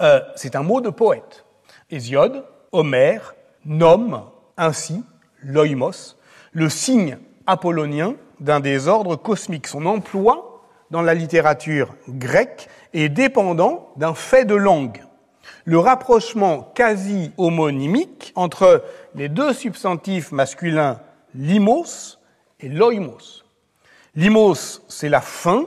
[0.00, 1.44] Euh, c'est un mot de poète.
[1.90, 3.34] Hésiode Homère
[3.66, 4.22] nomme
[4.56, 5.04] ainsi
[5.42, 6.16] l'oïmos,
[6.52, 9.66] le signe apollonien d'un des ordres cosmiques.
[9.66, 15.02] Son emploi dans la littérature grecque est dépendant d'un fait de langue.
[15.64, 21.00] Le rapprochement quasi homonymique entre les deux substantifs masculins
[21.34, 22.18] limos
[22.60, 23.44] et loimos.
[24.14, 25.66] Limos, c'est la faim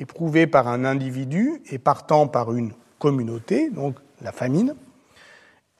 [0.00, 4.74] éprouvée par un individu et partant par une communauté, donc la famine.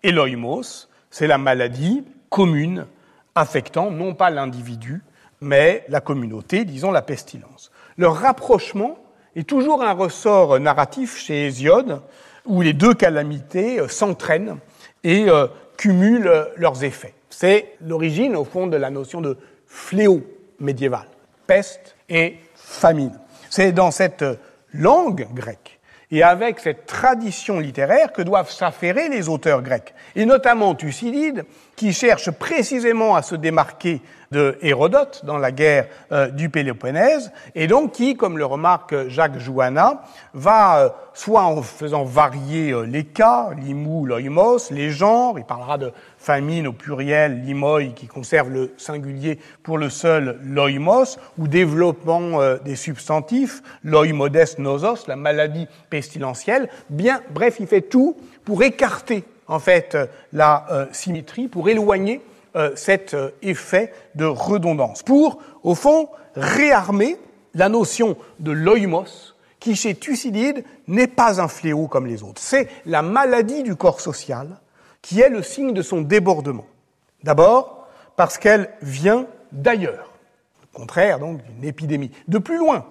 [0.04, 2.86] Eloimos, c'est la maladie commune
[3.34, 5.02] affectant non pas l'individu,
[5.40, 7.72] mais la communauté, disons la pestilence.
[7.96, 8.98] Le rapprochement
[9.34, 12.02] est toujours un ressort narratif chez Hésiode,
[12.44, 14.58] où les deux calamités euh, s'entraînent
[15.02, 17.14] et euh, cumulent leurs effets.
[17.30, 20.22] C'est l'origine, au fond, de la notion de fléau
[20.60, 21.08] médiéval,
[21.46, 23.18] peste et famine.
[23.50, 24.24] C'est dans cette
[24.72, 25.73] langue grecque
[26.10, 31.44] et avec cette tradition littéraire que doivent s'affairer les auteurs grecs, et notamment Thucydide,
[31.76, 37.66] qui cherche précisément à se démarquer de Hérodote dans la guerre euh, du Péloponnèse, et
[37.66, 40.02] donc qui, comme le remarque Jacques Jouanna,
[40.34, 45.78] va, euh, soit en faisant varier euh, les cas, l'imou, l'oimos, les genres, il parlera
[45.78, 45.92] de
[46.24, 52.76] famine au pluriel, limoi, qui conserve le singulier pour le seul loimos, ou développement des
[52.76, 59.96] substantifs, loimodes nosos, la maladie pestilentielle, bien, bref, il fait tout pour écarter en fait
[60.32, 62.22] la symétrie, pour éloigner
[62.56, 67.16] euh, cet euh, effet de redondance, pour, au fond, réarmer
[67.52, 72.40] la notion de loimos, qui chez Thucydide n'est pas un fléau comme les autres.
[72.40, 74.60] C'est la maladie du corps social
[75.04, 76.64] qui est le signe de son débordement.
[77.22, 77.86] D'abord,
[78.16, 80.10] parce qu'elle vient d'ailleurs,
[80.62, 82.86] au contraire donc d'une épidémie, de plus loin,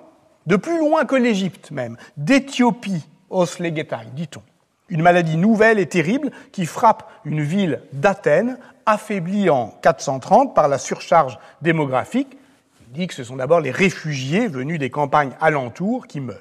[0.46, 4.44] de plus loin que l'Égypte même, d'Éthiopie, oslegetai, dit-on.
[4.90, 10.78] Une maladie nouvelle et terrible qui frappe une ville d'Athènes affaibli en 430 par la
[10.78, 12.38] surcharge démographique.
[12.82, 16.38] Il dit que ce sont d'abord les réfugiés venus des campagnes alentours qui meurent.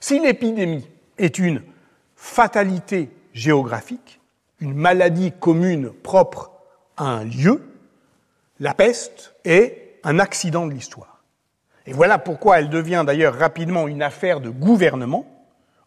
[0.00, 1.62] Si l'épidémie est une
[2.16, 4.18] fatalité géographique,
[4.62, 6.52] une maladie commune propre
[6.96, 7.62] à un lieu,
[8.60, 11.24] la peste est un accident de l'histoire.
[11.84, 15.26] Et voilà pourquoi elle devient d'ailleurs rapidement une affaire de gouvernement,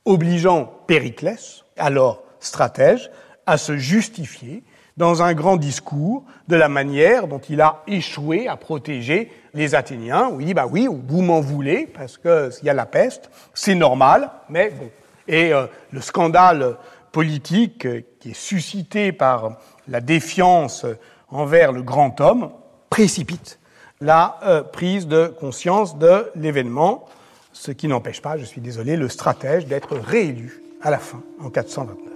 [0.04, 3.10] obligeant Périclès, alors stratège,
[3.46, 4.62] à se justifier
[4.98, 10.32] dans un grand discours de la manière dont il a échoué à protéger les Athéniens,
[10.38, 14.70] dit, bah oui, vous m'en voulez, parce qu'il y a la peste, c'est normal, mais
[14.70, 14.90] bon.
[15.28, 16.78] Et euh, le scandale
[17.15, 17.88] politique
[18.19, 20.86] qui est suscité par la défiance
[21.30, 22.51] envers le grand homme
[22.89, 23.58] précipite
[24.01, 27.06] la euh, prise de conscience de l'événement,
[27.54, 31.49] ce qui n'empêche pas, je suis désolé, le stratège d'être réélu à la fin, en
[31.49, 32.14] 429.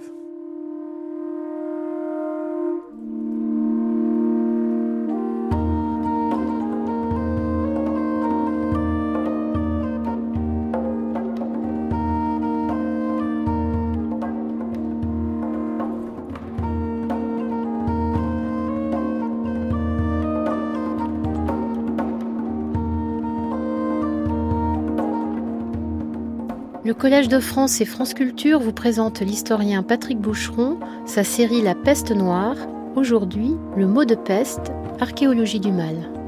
[27.00, 32.10] Collège de France et France Culture vous présente l'historien Patrick Boucheron, sa série La peste
[32.10, 32.56] noire.
[32.94, 36.19] Aujourd'hui, le mot de peste, archéologie du mal.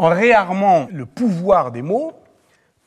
[0.00, 2.14] En réarmant le pouvoir des mots,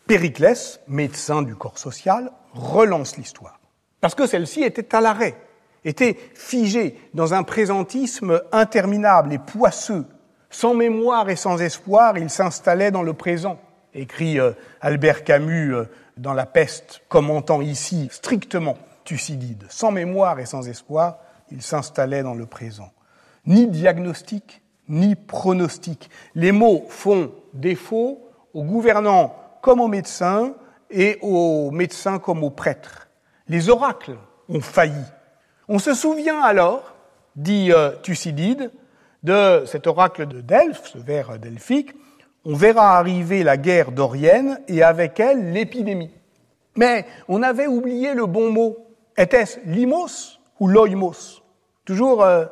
[0.07, 3.59] Périclès, médecin du corps social, relance l'histoire.
[4.01, 5.35] Parce que celle-ci était à l'arrêt,
[5.85, 10.07] était figée dans un présentisme interminable et poisseux.
[10.49, 13.59] Sans mémoire et sans espoir, il s'installait dans le présent,
[13.93, 15.85] écrit euh, Albert Camus euh,
[16.17, 19.67] dans La peste, commentant ici strictement Thucydide.
[19.69, 21.19] Sans mémoire et sans espoir,
[21.51, 22.91] il s'installait dans le présent.
[23.45, 26.09] Ni diagnostic, ni pronostic.
[26.35, 30.53] Les mots font défaut aux gouvernants comme aux médecins
[30.89, 33.07] et aux médecins comme aux prêtres.
[33.47, 34.17] Les oracles
[34.49, 35.03] ont failli.
[35.67, 36.95] On se souvient alors,
[37.35, 38.71] dit euh, Thucydide,
[39.23, 41.93] de cet oracle de Delphes, ce vers delphique,
[42.45, 46.11] on verra arriver la guerre dorienne et avec elle l'épidémie.
[46.75, 48.77] Mais on avait oublié le bon mot.
[49.17, 51.41] Était-ce limos ou loimos?
[51.85, 52.45] Toujours euh,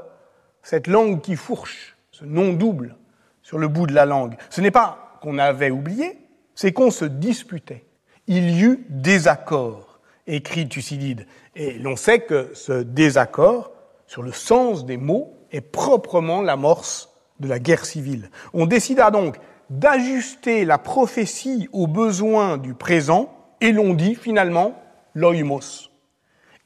[0.63, 1.90] cette langue qui fourche
[2.25, 2.95] non double
[3.41, 4.35] sur le bout de la langue.
[4.49, 6.17] Ce n'est pas qu'on avait oublié,
[6.55, 7.85] c'est qu'on se disputait.
[8.27, 11.25] Il y eut désaccord, écrit Thucydide.
[11.55, 13.71] Et l'on sait que ce désaccord
[14.07, 18.29] sur le sens des mots est proprement l'amorce de la guerre civile.
[18.53, 19.37] On décida donc
[19.69, 24.81] d'ajuster la prophétie aux besoins du présent et l'on dit finalement
[25.15, 25.89] loimos.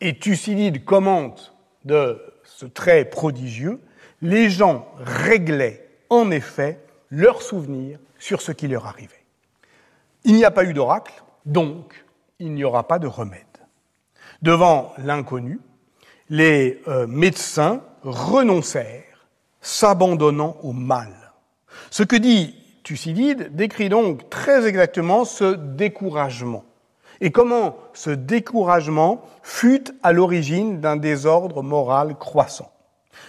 [0.01, 3.79] Et Thucydide commente de ce trait prodigieux
[4.21, 9.25] les gens réglaient en effet leurs souvenirs sur ce qui leur arrivait.
[10.23, 12.05] Il n'y a pas eu d'oracle, donc
[12.39, 13.41] il n'y aura pas de remède.
[14.41, 15.59] Devant l'inconnu,
[16.29, 19.27] les euh, médecins renoncèrent,
[19.61, 21.13] s'abandonnant au mal.
[21.91, 26.63] Ce que dit Thucydide décrit donc très exactement ce découragement
[27.21, 32.71] et comment ce découragement fut à l'origine d'un désordre moral croissant.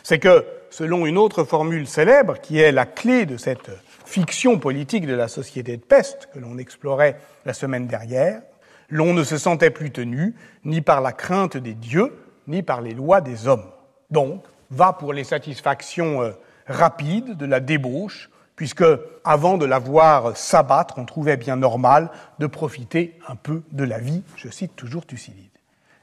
[0.02, 0.44] C'est que
[0.76, 3.70] selon une autre formule célèbre, qui est la clé de cette
[4.04, 8.42] fiction politique de la société de peste que l'on explorait la semaine dernière,
[8.90, 10.34] l'on ne se sentait plus tenu
[10.66, 12.12] ni par la crainte des dieux,
[12.46, 13.64] ni par les lois des hommes.
[14.10, 16.32] Donc, va pour les satisfactions euh,
[16.66, 18.84] rapides de la débauche, puisque
[19.24, 23.98] avant de la voir s'abattre, on trouvait bien normal de profiter un peu de la
[23.98, 24.22] vie.
[24.36, 25.48] Je cite toujours Thucydide.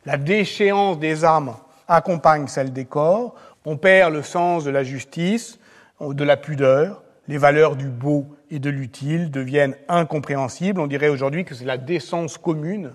[0.07, 1.53] La déchéance des âmes
[1.88, 5.60] accompagne celle des corps, on perd le sens de la justice,
[6.02, 10.80] de la pudeur, les valeurs du beau et de l'utile deviennent incompréhensibles.
[10.80, 12.91] On dirait aujourd'hui que c'est la décence commune,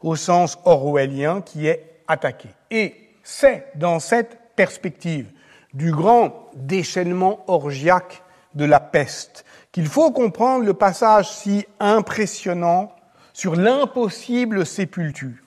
[0.00, 2.50] au sens orwellien, qui est attaquée.
[2.70, 5.30] Et c'est dans cette perspective
[5.74, 8.22] du grand déchaînement orgiaque
[8.54, 12.94] de la peste qu'il faut comprendre le passage si impressionnant
[13.32, 15.38] sur l'impossible sépulture,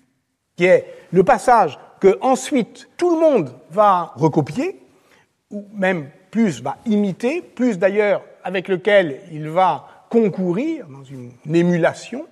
[0.55, 4.81] qui est le passage que ensuite tout le monde va recopier,
[5.51, 12.27] ou même plus va imiter, plus d'ailleurs avec lequel il va concourir dans une émulation,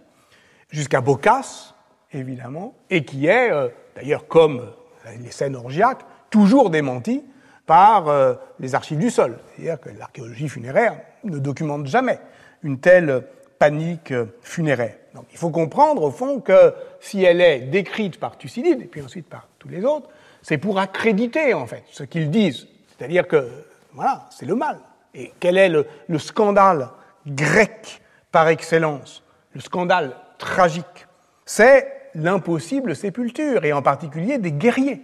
[0.69, 1.73] jusqu'à Boccace,
[2.11, 4.71] évidemment, et qui est, euh, d'ailleurs comme
[5.19, 7.23] les scènes orgiaques, toujours démenti
[7.65, 9.39] par euh, les archives du sol.
[9.55, 12.19] C'est-à-dire que l'archéologie funéraire ne documente jamais
[12.63, 13.23] une telle
[13.59, 14.95] panique euh, funéraire.
[15.13, 19.01] Donc il faut comprendre au fond que si elle est décrite par Thucydide et puis
[19.01, 20.09] ensuite par tous les autres,
[20.41, 22.67] c'est pour accréditer en fait ce qu'ils disent.
[22.89, 23.49] C'est-à-dire que
[23.93, 24.79] voilà, c'est le mal.
[25.15, 26.89] Et quel est le, le scandale
[27.25, 28.01] grec
[28.31, 31.07] par excellence, le scandale tragique?
[31.45, 35.01] C'est l'impossible sépulture et en particulier des guerriers.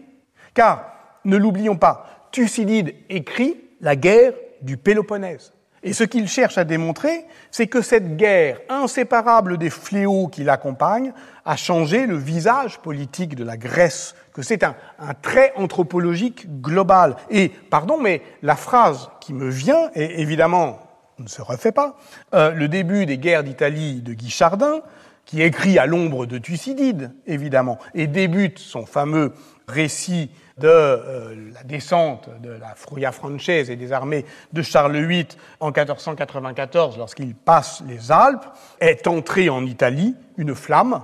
[0.54, 0.94] Car
[1.24, 5.54] ne l'oublions pas, Thucydide écrit la guerre du Péloponnèse.
[5.84, 11.14] Et ce qu'il cherche à démontrer, c'est que cette guerre, inséparable des fléaux qui l'accompagnent,
[11.46, 14.76] a changé le visage politique de la Grèce, que c'est un,
[15.22, 17.16] trait anthropologique global.
[17.30, 20.80] Et, pardon, mais la phrase qui me vient, et évidemment,
[21.18, 21.98] ne se refait pas,
[22.34, 24.82] euh, le début des guerres d'Italie de Guy Chardin,
[25.30, 29.32] qui écrit à l'ombre de Thucydide, évidemment, et débute son fameux
[29.68, 35.28] récit de euh, la descente de la Fruia Franchise et des armées de Charles VIII
[35.60, 38.44] en 1494, lorsqu'il passe les Alpes,
[38.80, 41.04] est entrée en Italie une flamme,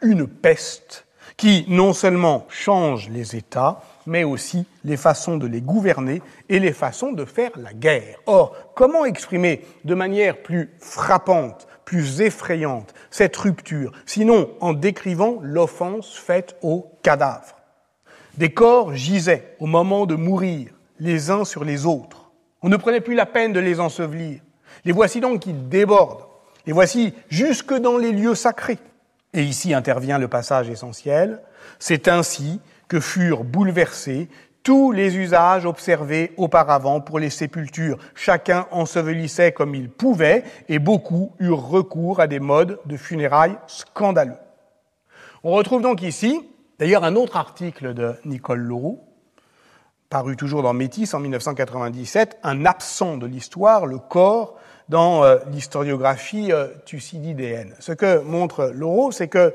[0.00, 1.06] une peste,
[1.36, 6.72] qui non seulement change les États, mais aussi les façons de les gouverner et les
[6.72, 8.16] façons de faire la guerre.
[8.24, 16.14] Or, comment exprimer de manière plus frappante, plus effrayante cette rupture, sinon en décrivant l'offense
[16.14, 17.56] faite aux cadavres
[18.36, 20.70] des corps gisaient au moment de mourir,
[21.00, 22.30] les uns sur les autres.
[22.62, 24.40] On ne prenait plus la peine de les ensevelir.
[24.84, 26.24] Les voici donc qui débordent.
[26.66, 28.78] Les voici jusque dans les lieux sacrés.
[29.32, 31.40] Et ici intervient le passage essentiel.
[31.78, 34.28] C'est ainsi que furent bouleversés
[34.66, 37.98] tous les usages observés auparavant pour les sépultures.
[38.16, 44.34] Chacun ensevelissait comme il pouvait et beaucoup eurent recours à des modes de funérailles scandaleux.
[45.44, 46.40] On retrouve donc ici
[46.80, 49.00] D'ailleurs, un autre article de Nicole Leroux,
[50.10, 54.56] paru toujours dans Métis en 1997, un absent de l'histoire, le corps,
[54.88, 56.66] dans euh, l'historiographie euh.
[57.78, 59.54] Ce que montre Leroux, c'est que,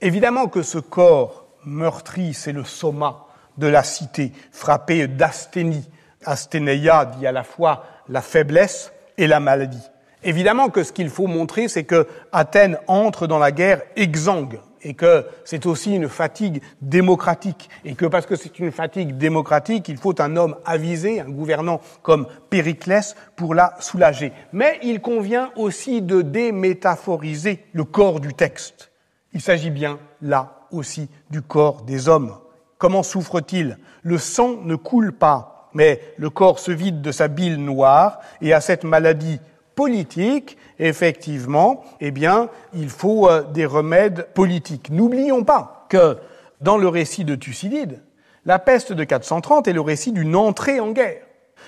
[0.00, 3.26] évidemment que ce corps meurtri, c'est le soma
[3.58, 5.88] de la cité, frappé d'asthénie.
[6.24, 9.90] Asthénéia dit à la fois la faiblesse et la maladie.
[10.22, 14.94] Évidemment que ce qu'il faut montrer, c'est que Athènes entre dans la guerre exsangue, et
[14.94, 19.98] que c'est aussi une fatigue démocratique, et que parce que c'est une fatigue démocratique, il
[19.98, 24.32] faut un homme avisé, un gouvernant comme Périclès pour la soulager.
[24.52, 28.90] Mais il convient aussi de démétaphoriser le corps du texte.
[29.32, 32.36] Il s'agit bien, là aussi, du corps des hommes.
[32.84, 33.78] Comment souffre-t-il?
[34.02, 38.52] Le sang ne coule pas, mais le corps se vide de sa bile noire, et
[38.52, 39.40] à cette maladie
[39.74, 44.90] politique, effectivement, eh bien, il faut euh, des remèdes politiques.
[44.90, 46.18] N'oublions pas que
[46.60, 48.02] dans le récit de Thucydide,
[48.44, 51.22] la peste de 430 est le récit d'une entrée en guerre.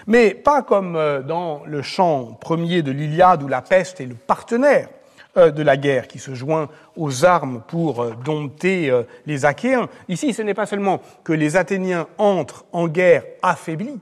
[0.07, 4.17] Mais pas comme euh, dans le chant premier de l'Iliade où la peste est le
[4.17, 4.91] partenaire
[5.37, 8.91] de la guerre qui se joint aux armes pour dompter
[9.27, 9.89] les Achéens.
[10.09, 14.01] Ici, ce n'est pas seulement que les Athéniens entrent en guerre affaiblis,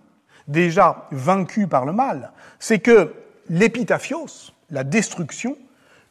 [0.48, 3.12] déjà vaincus par le mal, c'est que
[3.48, 5.56] l'épitaphios, la destruction,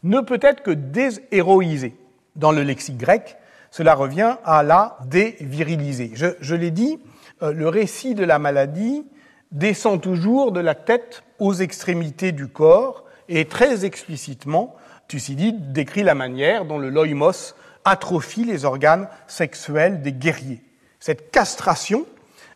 [0.04, 1.96] ne peut être que déshéroïsée.
[2.36, 3.38] Dans le lexique grec,
[3.72, 6.12] cela revient à la déviriliser.
[6.14, 7.00] Je, l'ai dit,
[7.42, 9.06] euh, le récit de la maladie
[9.52, 14.76] descend toujours de la tête aux extrémités du corps et très explicitement,
[15.08, 20.62] Thucydide décrit la manière dont le loïmos atrophie les organes sexuels des guerriers.
[21.00, 22.06] Cette castration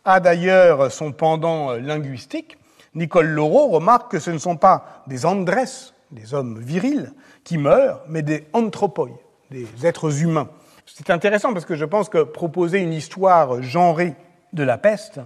[0.04, 2.58] a d'ailleurs son pendant linguistique
[2.94, 5.64] Nicole Laureau remarque que ce ne sont pas des andrés,
[6.10, 7.12] des hommes virils,
[7.44, 9.08] qui meurent, mais des anthropoi,
[9.50, 10.48] des êtres humains.
[10.86, 14.14] C'est intéressant parce que je pense que proposer une histoire genrée
[14.52, 15.20] de la peste,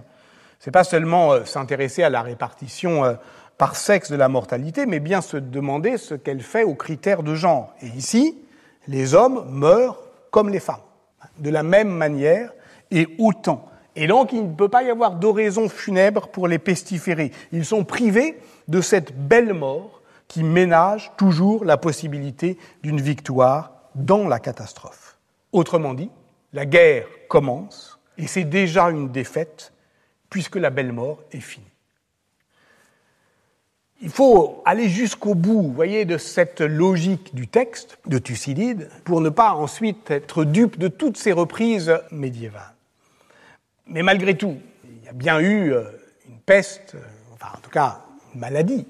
[0.59, 3.13] c'est pas seulement euh, s'intéresser à la répartition euh,
[3.57, 7.35] par sexe de la mortalité, mais bien se demander ce qu'elle fait aux critères de
[7.35, 7.73] genre.
[7.81, 8.37] Et ici,
[8.87, 9.99] les hommes meurent
[10.31, 10.81] comme les femmes,
[11.37, 12.53] de la même manière
[12.91, 13.69] et autant.
[13.95, 17.31] Et donc, il ne peut pas y avoir d'oraison funèbre pour les pestiférer.
[17.51, 24.27] Ils sont privés de cette belle mort qui ménage toujours la possibilité d'une victoire dans
[24.27, 25.19] la catastrophe.
[25.51, 26.09] Autrement dit,
[26.53, 29.73] la guerre commence et c'est déjà une défaite
[30.29, 31.72] puisque la belle mort est finie.
[34.03, 39.53] Il faut aller jusqu'au bout, de cette logique du texte de Thucydide pour ne pas
[39.53, 42.73] ensuite être dupe de toutes ces reprises médiévales.
[43.87, 45.83] Mais malgré tout, il y a bien eu euh,
[46.27, 46.99] une peste, euh,
[47.33, 48.01] enfin en tout cas
[48.33, 48.85] une maladie,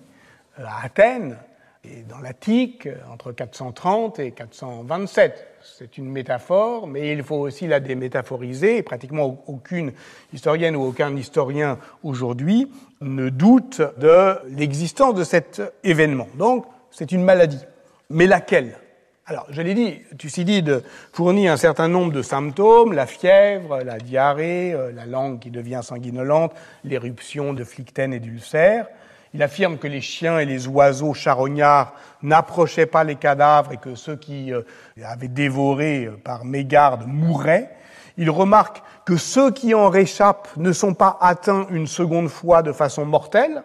[0.59, 1.37] euh, à Athènes
[1.85, 5.47] et dans l'Attique entre 430 et 427.
[5.77, 8.83] C'est une métaphore, mais il faut aussi la démétaphoriser.
[8.83, 9.91] Pratiquement aucune
[10.33, 12.71] historienne ou aucun historien aujourd'hui
[13.01, 16.27] ne doute de l'existence de cet événement.
[16.35, 17.63] Donc, c'est une maladie.
[18.09, 18.77] Mais laquelle?
[19.25, 24.73] Alors, je l'ai dit, Thucydide fournit un certain nombre de symptômes, la fièvre, la diarrhée,
[24.73, 26.53] euh, la langue qui devient sanguinolente,
[26.83, 28.87] l'éruption de flictène et d'ulcères.
[29.33, 33.95] Il affirme que les chiens et les oiseaux charognards n'approchaient pas les cadavres et que
[33.95, 34.61] ceux qui euh,
[35.03, 37.71] avaient dévoré euh, par mégarde mouraient.
[38.17, 42.71] Il remarque que ceux qui en réchappent ne sont pas atteints une seconde fois de
[42.71, 43.63] façon mortelle,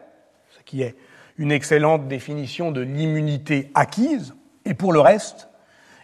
[0.57, 0.97] ce qui est
[1.37, 4.35] une excellente définition de l'immunité acquise.
[4.65, 5.49] Et pour le reste,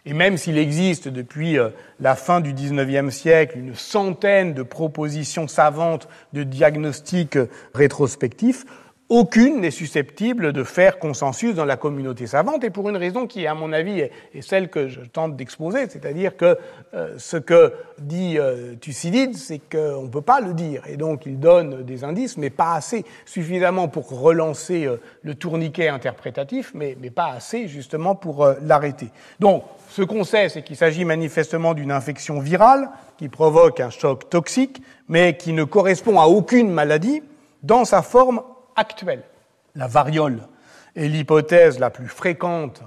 [0.07, 5.49] et même s'il existe depuis euh, la fin du XIXe siècle une centaine de propositions
[5.49, 8.67] savantes de diagnostic euh, rétrospectif,
[9.11, 13.47] aucune n'est susceptible de faire consensus dans la communauté savante, et pour une raison qui,
[13.47, 16.57] à mon avis, est, celle que je tente d'exposer, c'est-à-dire que
[16.95, 21.27] euh, ce que dit euh, Thucydide, c'est qu'on ne peut pas le dire, et donc
[21.27, 26.97] il donne des indices, mais pas assez, suffisamment pour relancer euh, le tourniquet interprétatif, mais,
[26.99, 29.11] mais, pas assez justement pour l'arrêter.
[29.39, 32.89] Donc, ce qu'on sait, c'est qu'il s'agit manifestement d'une infection virale
[33.19, 37.23] qui provoque un choc toxique, mais qui ne correspond à aucune maladie
[37.63, 38.41] dans sa forme
[38.77, 39.23] actuelle.
[39.75, 40.41] La variole
[40.97, 42.83] est l'hypothèse la plus fréquente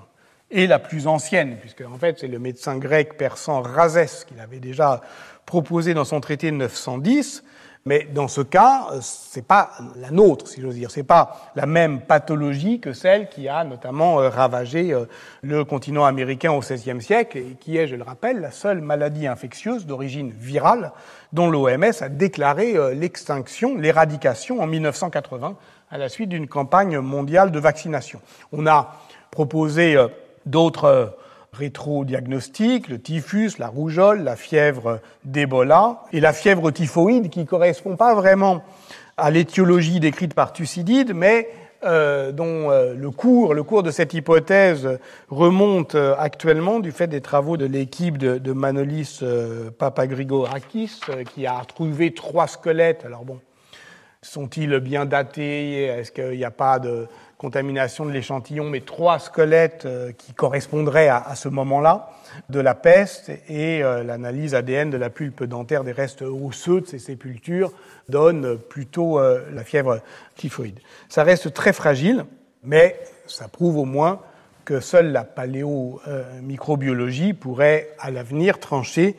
[0.49, 4.59] et la plus ancienne, puisque en fait c'est le médecin grec persan Rhazès qui l'avait
[4.59, 5.01] déjà
[5.45, 7.43] proposé dans son traité de 910,
[7.87, 10.91] mais dans ce cas, c'est pas la nôtre, si j'ose dire.
[10.91, 15.05] C'est pas la même pathologie que celle qui a notamment euh, ravagé euh,
[15.41, 19.25] le continent américain au XVIe siècle et qui est, je le rappelle, la seule maladie
[19.25, 20.91] infectieuse d'origine virale
[21.31, 25.55] dont l'OMS a déclaré euh, l'extinction, l'éradication en 1980
[25.89, 28.19] à la suite d'une campagne mondiale de vaccination.
[28.51, 28.95] On a
[29.31, 30.07] proposé euh,
[30.45, 31.05] d'autres euh,
[31.53, 37.95] rétro-diagnostics, le typhus, la rougeole, la fièvre d'Ebola et la fièvre typhoïde qui ne correspond
[37.95, 38.63] pas vraiment
[39.15, 41.49] à l'étiologie décrite par Thucydide, mais
[41.83, 47.57] euh, dont le, cours, le cours de cette hypothèse remonte actuellement du fait des travaux
[47.57, 49.23] de l'équipe de, de, Manolis
[49.79, 50.99] Papagrigorakis,
[51.33, 53.03] qui a trouvé trois squelettes.
[53.05, 53.39] Alors bon,
[54.21, 55.83] sont-ils bien datés?
[55.83, 57.07] Est-ce qu'il n'y a pas de
[57.37, 58.65] contamination de l'échantillon?
[58.65, 62.09] Mais trois squelettes euh, qui correspondraient à, ce moment-là
[62.49, 66.87] de la peste et euh, l'analyse ADN de la pulpe dentaire des restes osseux de
[66.87, 67.71] ces sépultures
[68.09, 70.01] donne plutôt euh, la fièvre
[70.35, 70.79] typhoïde.
[71.09, 72.25] Ça reste très fragile,
[72.63, 74.21] mais ça prouve au moins
[74.65, 79.15] que seule la paléomicrobiologie pourrait à l'avenir trancher.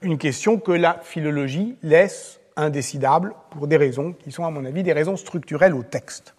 [0.00, 4.82] Une question que la philologie laisse indécidable pour des raisons qui sont, à mon avis,
[4.82, 6.34] des raisons structurelles au texte.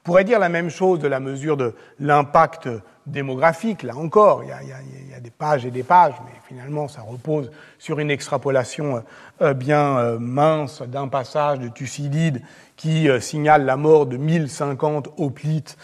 [0.00, 2.68] On pourrait dire la même chose de la mesure de l'impact
[3.06, 3.82] démographique.
[3.82, 7.98] Là encore, il y, a, des pages et des pages, mais finalement, ça repose sur
[7.98, 9.04] une extrapolation
[9.42, 12.40] euh, bien euh, mince d'un passage de Thucydide
[12.76, 15.76] qui euh, signale la mort de 1050 hoplites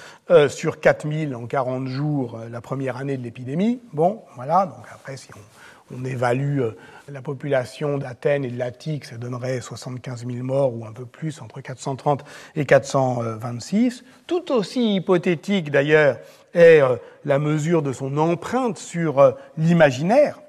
[0.49, 3.81] sur 4000 en 40 jours la première année de l'épidémie.
[3.93, 5.56] Bon, voilà, donc après, si on,
[5.95, 6.62] on évalue
[7.09, 11.41] la population d'Athènes et de l'Attique, ça donnerait 75 000 morts ou un peu plus,
[11.41, 12.24] entre 430
[12.57, 14.05] et 426.
[14.26, 16.18] Tout aussi hypothétique d'ailleurs
[16.55, 20.41] est euh, la mesure de son empreinte sur euh, l'imaginaire.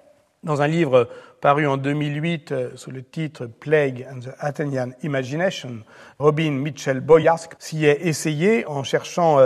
[0.44, 1.10] Dans un livre
[1.42, 5.84] paru en 2008 euh, sous le titre Plague and the Athenian Imagination,
[6.18, 9.38] Robin Mitchell Boyask s'y est essayé en cherchant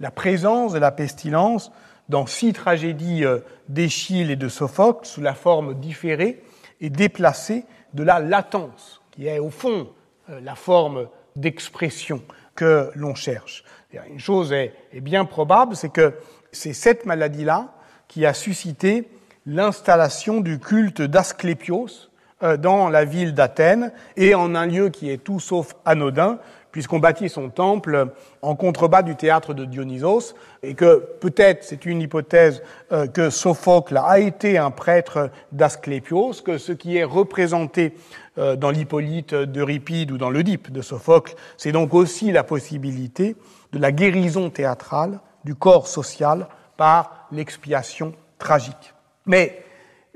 [0.00, 1.70] la présence de la pestilence
[2.10, 3.24] dans six tragédies
[3.68, 6.42] d'Échille et de Sophocle sous la forme différée
[6.80, 9.88] et déplacé de la latence, qui est au fond
[10.30, 12.22] euh, la forme d'expression
[12.54, 13.64] que l'on cherche.
[14.08, 16.14] Une chose est, bien probable, c'est que
[16.52, 17.72] c'est cette maladie-là
[18.08, 19.08] qui a suscité
[19.46, 22.10] l'installation du culte d'Asclépios
[22.42, 26.38] euh, dans la ville d'Athènes et en un lieu qui est tout sauf anodin,
[26.72, 28.08] puisqu'on bâtit son temple
[28.42, 32.62] en contrebas du théâtre de Dionysos, et que peut-être c'est une hypothèse
[32.92, 37.94] euh, que Sophocle a été un prêtre d'Asclépios, que ce qui est représenté
[38.38, 43.36] euh, dans l'Hippolyte d'Euripide ou dans l'Oedipe de Sophocle, c'est donc aussi la possibilité
[43.72, 48.94] de la guérison théâtrale du corps social par l'expiation tragique.
[49.26, 49.62] Mais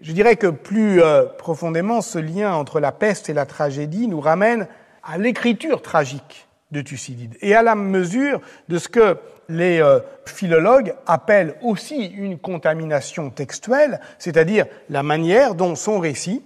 [0.01, 4.21] je dirais que plus euh, profondément, ce lien entre la peste et la tragédie nous
[4.21, 4.67] ramène
[5.05, 10.95] à l'écriture tragique de Thucydide et à la mesure de ce que les euh, philologues
[11.07, 16.43] appellent aussi une contamination textuelle, c'est-à-dire la manière dont son récit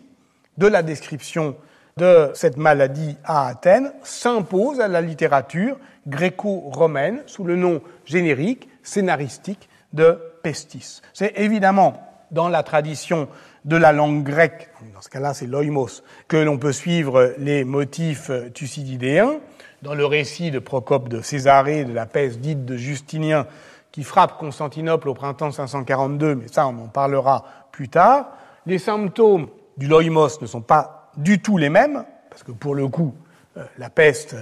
[0.58, 1.56] de la description
[1.96, 9.68] de cette maladie à Athènes s'impose à la littérature gréco-romaine sous le nom générique, scénaristique
[9.92, 11.00] de Pestis.
[11.12, 13.28] C'est évidemment dans la tradition
[13.64, 18.30] de la langue grecque, dans ce cas-là c'est l'oïmos, que l'on peut suivre les motifs
[18.54, 19.40] thucydidéens.
[19.82, 23.46] Dans le récit de Procope de Césarée, de la peste dite de Justinien,
[23.92, 28.30] qui frappe Constantinople au printemps 542, mais ça on en parlera plus tard,
[28.66, 32.88] les symptômes du loïmos ne sont pas du tout les mêmes, parce que pour le
[32.88, 33.14] coup,
[33.56, 34.36] euh, la peste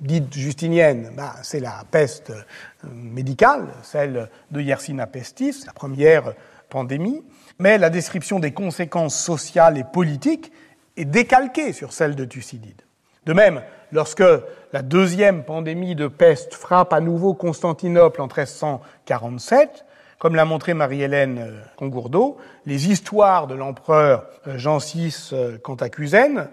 [0.00, 6.34] dite justinienne, bah, c'est la peste euh, médicale, celle de Yersina pestis, la première
[6.68, 7.22] pandémie
[7.58, 10.52] mais la description des conséquences sociales et politiques
[10.96, 12.82] est décalquée sur celle de Thucydide.
[13.26, 14.24] De même, lorsque
[14.72, 19.84] la deuxième pandémie de peste frappe à nouveau Constantinople en 1347,
[20.18, 26.48] comme l'a montré Marie-Hélène euh, Congourdeau, les histoires de l'empereur euh, Jean VI euh, Cantacuzène,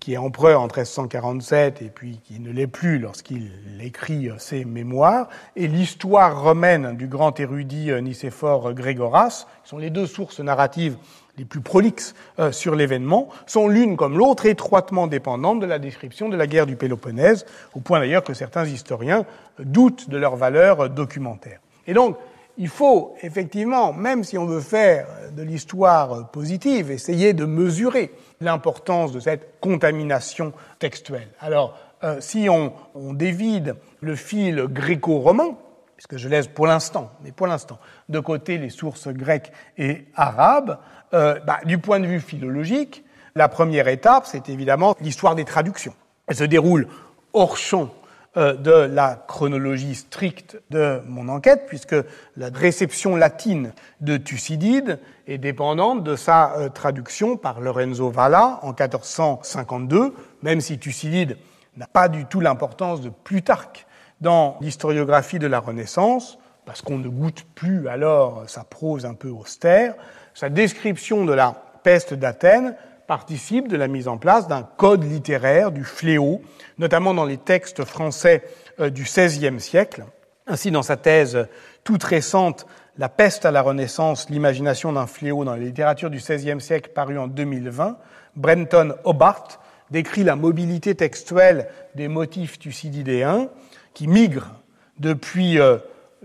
[0.00, 3.50] qui est empereur en 1347 et puis qui ne l'est plus lorsqu'il
[3.80, 10.06] écrit ses mémoires, et l'histoire romaine du grand érudit Nicéphore Grégoras, qui sont les deux
[10.06, 10.96] sources narratives
[11.38, 12.14] les plus prolixes
[12.50, 16.76] sur l'événement, sont l'une comme l'autre étroitement dépendantes de la description de la guerre du
[16.76, 19.26] Péloponnèse, au point d'ailleurs que certains historiens
[19.58, 21.60] doutent de leur valeur documentaire.
[21.86, 22.16] Et donc,
[22.58, 29.12] il faut effectivement, même si on veut faire de l'histoire positive, essayer de mesurer l'importance
[29.12, 31.28] de cette contamination textuelle.
[31.40, 32.72] Alors, euh, si on,
[33.14, 35.56] dévide le fil gréco-romain,
[35.96, 37.78] puisque je laisse pour l'instant, mais pour l'instant,
[38.08, 40.78] de côté les sources grecques et arabes,
[41.14, 43.04] euh, bah, du point de vue philologique,
[43.34, 45.94] la première étape, c'est évidemment l'histoire des traductions.
[46.26, 46.88] Elle se déroule
[47.32, 47.90] hors champ
[48.36, 51.96] de la chronologie stricte de mon enquête, puisque
[52.36, 58.68] la réception latine de Thucydide est dépendante de sa euh, traduction par Lorenzo Valla en
[58.68, 61.38] 1452, même si Thucydide
[61.76, 63.86] n'a pas du tout l'importance de Plutarque
[64.20, 69.28] dans l'historiographie de la Renaissance, parce qu'on ne goûte plus alors sa prose un peu
[69.28, 69.94] austère,
[70.34, 72.74] sa description de la peste d'Athènes
[73.06, 76.42] participe de la mise en place d'un code littéraire du fléau,
[76.78, 78.42] notamment dans les textes français
[78.80, 80.04] euh, du XVIe siècle.
[80.46, 81.48] Ainsi, dans sa thèse
[81.84, 82.66] toute récente,
[82.98, 87.18] La peste à la Renaissance, l'imagination d'un fléau dans la littérature du XVIe siècle, paru
[87.18, 87.98] en 2020,
[88.36, 93.48] Brenton Hobart décrit la mobilité textuelle des motifs thucydidéens
[93.92, 94.54] qui migrent
[94.98, 95.76] depuis euh,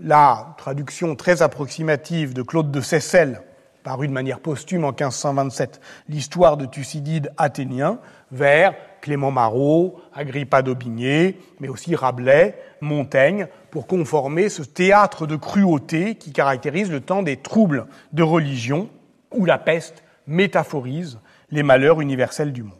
[0.02, 3.42] la traduction très approximative de Claude de Seyssel
[3.82, 7.98] paru de manière posthume en 1527, l'histoire de Thucydide athénien,
[8.30, 16.14] vers Clément Marot, Agrippa d'Aubigné, mais aussi Rabelais, Montaigne, pour conformer ce théâtre de cruauté
[16.14, 18.88] qui caractérise le temps des troubles de religion,
[19.32, 21.18] où la peste métaphorise
[21.50, 22.72] les malheurs universels du monde.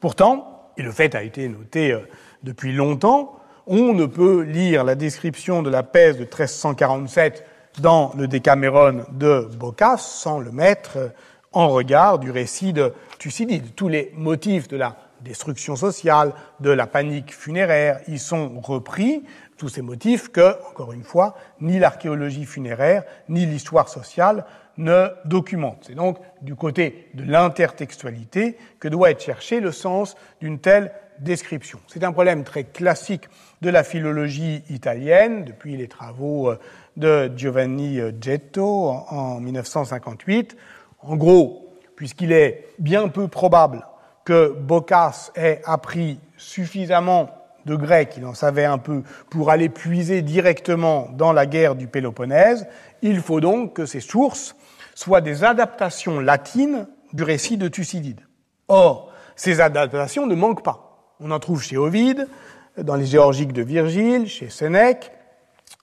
[0.00, 2.00] Pourtant, et le fait a été noté euh,
[2.42, 7.44] depuis longtemps, on ne peut lire la description de la peste de 1347
[7.80, 11.12] dans le Décaméron de Boccace sans le mettre
[11.52, 13.74] en regard du récit de Thucydide.
[13.74, 19.24] Tous les motifs de la destruction sociale, de la panique funéraire y sont repris,
[19.56, 24.44] tous ces motifs que, encore une fois, ni l'archéologie funéraire, ni l'histoire sociale
[24.76, 25.84] ne documentent.
[25.86, 31.78] C'est donc du côté de l'intertextualité que doit être cherché le sens d'une telle description.
[31.86, 33.28] C'est un problème très classique
[33.60, 36.58] de la philologie italienne, depuis les travaux euh,
[36.96, 40.56] de Giovanni Getto en 1958.
[41.00, 43.86] En gros, puisqu'il est bien peu probable
[44.24, 47.30] que Boccace ait appris suffisamment
[47.66, 51.86] de grec, il en savait un peu, pour aller puiser directement dans la guerre du
[51.86, 52.66] Péloponnèse,
[53.02, 54.56] il faut donc que ces sources
[54.94, 58.20] soient des adaptations latines du récit de Thucydide.
[58.68, 60.87] Or, ces adaptations ne manquent pas.
[61.20, 62.28] On en trouve chez Ovide,
[62.76, 65.10] dans les géorgiques de Virgile, chez Sénèque,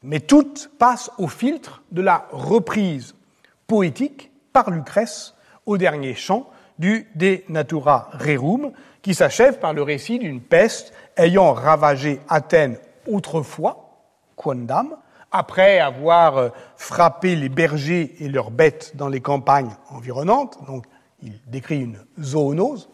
[0.02, 3.16] mais toutes passent au filtre de la reprise
[3.68, 5.34] poétique par Lucrèce
[5.66, 8.72] au dernier chant du De Natura Rerum,
[9.02, 12.78] qui s'achève par le récit d'une peste ayant ravagé Athènes
[13.08, 14.06] autrefois,
[14.36, 14.96] quondam,
[15.32, 20.58] après avoir euh, frappé les bergers et leurs bêtes dans les campagnes environnantes.
[20.66, 20.86] Donc,
[21.22, 22.90] il décrit une zoonose,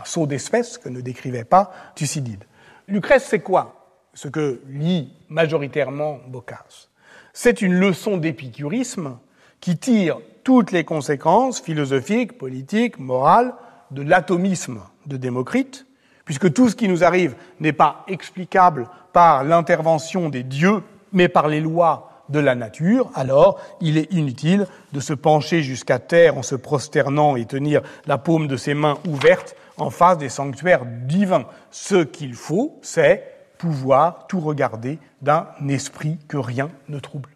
[0.00, 2.44] un saut d'espèces que ne décrivait pas Thucydide.
[2.86, 3.74] Lucrèce, c'est quoi
[4.14, 6.90] ce que lit majoritairement Boccace?
[7.32, 9.18] C'est une leçon d'épicurisme
[9.60, 13.54] qui tire toutes les conséquences philosophiques, politiques, morales
[13.90, 15.86] de l'atomisme de Démocrite,
[16.24, 20.82] puisque tout ce qui nous arrive n'est pas explicable par l'intervention des dieux,
[21.12, 25.98] mais par les lois de la nature, alors il est inutile de se pencher jusqu'à
[25.98, 30.28] terre en se prosternant et tenir la paume de ses mains ouvertes en face des
[30.28, 31.46] sanctuaires divins.
[31.70, 33.24] Ce qu'il faut, c'est
[33.58, 37.30] pouvoir tout regarder d'un esprit que rien ne trouble.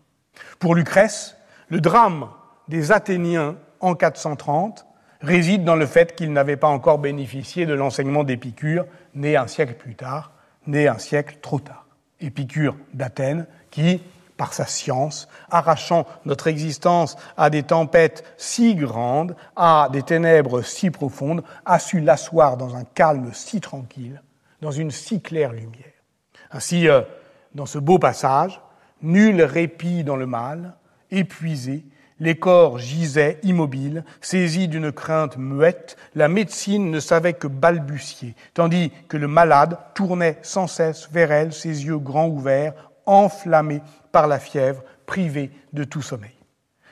[0.58, 1.36] Pour Lucrèce,
[1.68, 2.28] le drame
[2.68, 4.86] des Athéniens en 430
[5.20, 9.74] réside dans le fait qu'ils n'avaient pas encore bénéficié de l'enseignement d'Épicure, né un siècle
[9.74, 10.32] plus tard,
[10.66, 11.86] né un siècle trop tard.
[12.20, 14.00] Épicure d'Athènes, qui,
[14.42, 20.90] par sa science, arrachant notre existence à des tempêtes si grandes, à des ténèbres si
[20.90, 24.20] profondes, a su l'asseoir dans un calme si tranquille,
[24.60, 25.94] dans une si claire lumière.
[26.50, 27.02] Ainsi, euh,
[27.54, 28.60] dans ce beau passage,
[29.00, 30.74] nul répit dans le mal,
[31.12, 31.84] épuisé,
[32.18, 38.90] Les corps gisaient immobiles, saisis d'une crainte muette, la médecine ne savait que balbutier, tandis
[39.08, 42.74] que le malade tournait sans cesse vers elle, ses yeux grands ouverts,
[43.06, 43.82] enflammés
[44.12, 46.36] par la fièvre, privé de tout sommeil.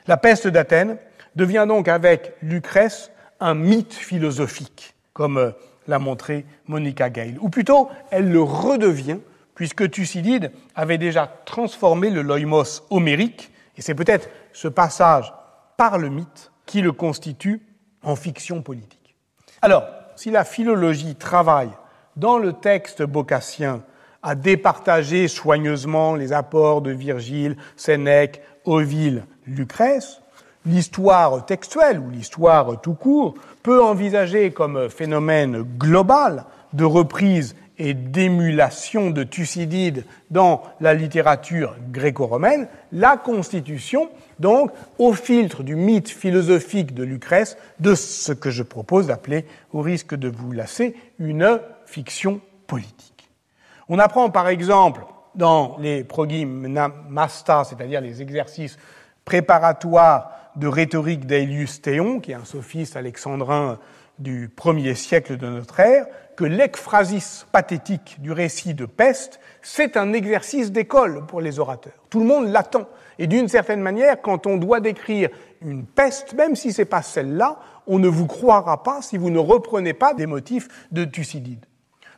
[0.06, 0.96] La peste d'Athènes
[1.36, 5.50] devient donc avec Lucrèce un mythe philosophique, comme euh,
[5.86, 7.36] l'a montré Monica Gale.
[7.40, 9.18] Ou plutôt, elle le redevient,
[9.54, 15.32] puisque Thucydide avait déjà transformé le loïmos homérique, et c'est peut-être ce passage
[15.76, 17.62] par le mythe qui le constitue
[18.02, 19.14] en fiction politique.
[19.62, 19.84] Alors,
[20.16, 21.70] si la philologie travaille
[22.16, 23.82] dans le texte bocassien
[24.22, 30.20] à départager soigneusement les apports de Virgile, Sénèque, Ovile, Lucrèce,
[30.66, 39.10] l'histoire textuelle ou l'histoire tout court peut envisager comme phénomène global de reprise et d'émulation
[39.10, 47.04] de Thucydide dans la littérature gréco-romaine, la constitution, donc, au filtre du mythe philosophique de
[47.04, 53.09] Lucrèce, de ce que je propose d'appeler, au risque de vous lasser, une fiction politique.
[53.93, 55.01] On apprend par exemple
[55.34, 58.78] dans les progymnasta, c'est-à-dire les exercices
[59.24, 63.80] préparatoires de rhétorique d'Aelius Théon, qui est un sophiste alexandrin
[64.20, 70.12] du premier siècle de notre ère, que l'ekphrasis pathétique du récit de peste, c'est un
[70.12, 72.05] exercice d'école pour les orateurs.
[72.11, 72.86] Tout le monde l'attend.
[73.18, 75.30] Et d'une certaine manière, quand on doit décrire
[75.62, 79.30] une peste, même si ce n'est pas celle-là, on ne vous croira pas si vous
[79.30, 81.66] ne reprenez pas des motifs de Thucydide.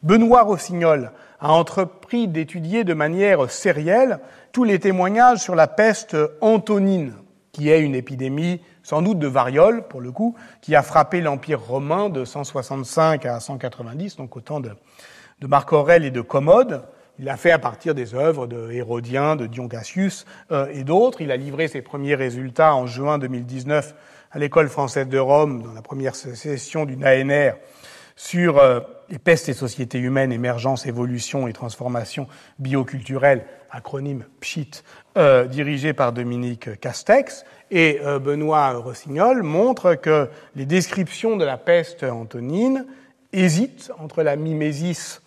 [0.03, 1.13] Benoît Rossignol
[1.43, 4.21] a entrepris d'étudier de manière sérielle
[4.53, 7.15] tous les témoignages sur la peste antonine,
[7.51, 11.61] qui est une épidémie sans doute de variole, pour le coup, qui a frappé l'Empire
[11.61, 14.71] romain de 165 à 190, donc au temps de,
[15.43, 16.83] Marc Aurèle et de Commode.
[17.19, 21.21] Il l'a fait à partir des œuvres de Hérodien, de Dion Cassius euh, et d'autres.
[21.21, 23.95] Il a livré ses premiers résultats en juin 2019
[24.31, 27.55] à l'École française de Rome, dans la première session d'une ANR
[28.17, 34.83] sur euh, les pestes et sociétés humaines, émergence, évolution et transformation bioculturelle, acronyme PSHIT,
[35.17, 37.45] euh, dirigé par Dominique Castex.
[37.71, 42.87] Et euh, Benoît Rossignol montre que les descriptions de la peste antonine
[43.33, 45.23] hésitent entre la mimésis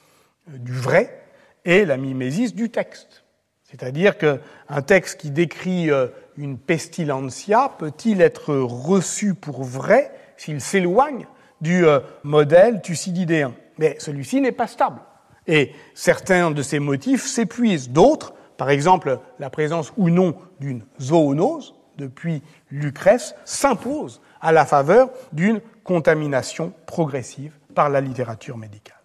[0.48, 1.22] du vrai
[1.64, 3.24] et la mimésis du texte.
[3.64, 5.90] C'est-à-dire qu'un texte qui décrit
[6.38, 11.26] une pestilentia peut-il être reçu pour vrai s'il s'éloigne
[11.62, 13.54] du euh, modèle thucydidéen.
[13.78, 15.02] Mais celui-ci n'est pas stable.
[15.48, 17.90] Et certains de ces motifs s'épuisent.
[17.90, 22.42] D'autres, par exemple la présence ou non d'une zoonose, depuis
[22.72, 28.98] Lucrèce, s'imposent à la faveur d'une contamination progressive par la littérature médicale.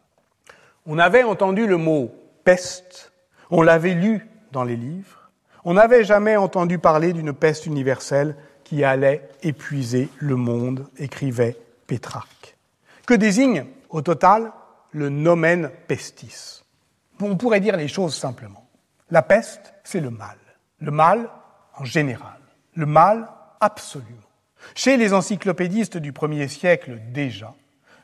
[0.87, 2.13] On avait entendu le mot
[2.45, 3.13] peste,
[3.51, 5.31] on l'avait lu dans les livres,
[5.65, 8.35] on n'avait jamais entendu parler d'une peste universelle
[8.65, 12.40] qui allait épuiser le monde, écrivait Pétrarque.
[13.11, 14.53] Que désigne au total
[14.93, 16.63] le nomen pestis?
[17.21, 18.69] On pourrait dire les choses simplement.
[19.11, 20.37] La peste, c'est le mal.
[20.79, 21.29] Le mal
[21.77, 22.39] en général.
[22.77, 23.27] Le mal
[23.59, 24.29] absolument.
[24.77, 27.53] Chez les encyclopédistes du premier siècle déjà,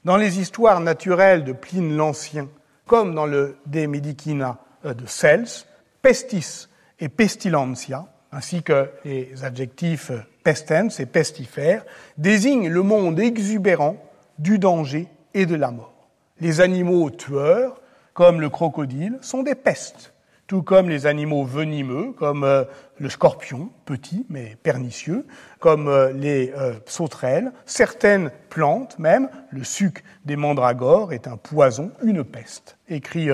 [0.05, 2.49] dans les histoires naturelles de Pline l'Ancien,
[2.85, 5.67] comme dans le De Medicina de Cels,
[6.03, 6.67] pestis
[6.99, 10.11] et pestilentia, ainsi que les adjectifs
[10.43, 11.85] pestens et pestifères,
[12.19, 14.03] désignent le monde exubérant
[14.39, 16.09] du danger et de la mort.
[16.41, 17.81] Les animaux tueurs,
[18.13, 20.13] comme le crocodile, sont des pestes,
[20.47, 22.65] tout comme les animaux venimeux, comme euh,
[22.99, 25.27] le scorpion, petit mais pernicieux,
[25.59, 31.91] comme euh, les euh, sauterelles, certaines plantes même, le suc des mandragores est un poison,
[32.03, 33.29] une peste, écrit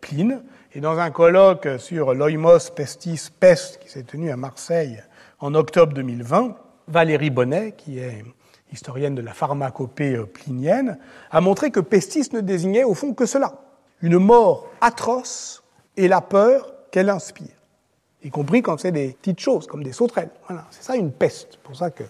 [0.00, 0.42] Pline.
[0.74, 5.02] Et dans un colloque sur l'oimos pestis peste qui s'est tenu à Marseille
[5.40, 6.56] en octobre 2020,
[6.88, 8.24] Valérie Bonnet, qui est
[8.72, 10.98] historienne de la pharmacopée euh, plinienne,
[11.30, 13.54] a montré que pestis ne désignait au fond que cela,
[14.02, 15.62] une mort atroce
[15.96, 17.48] et la peur qu'elle inspire,
[18.22, 20.30] y compris quand c'est des petites choses, comme des sauterelles.
[20.70, 22.04] C'est ça une peste, c'est pour ça qu'on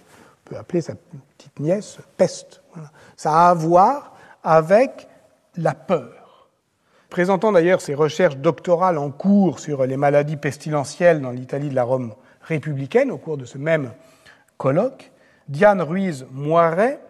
[0.44, 2.62] peut appeler sa petite nièce peste.
[3.16, 5.08] Ça a à voir avec
[5.56, 6.48] la peur.
[7.10, 11.84] Présentant d'ailleurs ses recherches doctorales en cours sur les maladies pestilentielles dans l'Italie de la
[11.84, 13.92] Rome républicaine au cours de ce même
[14.58, 15.10] colloque,
[15.48, 17.00] Diane Ruiz Moiret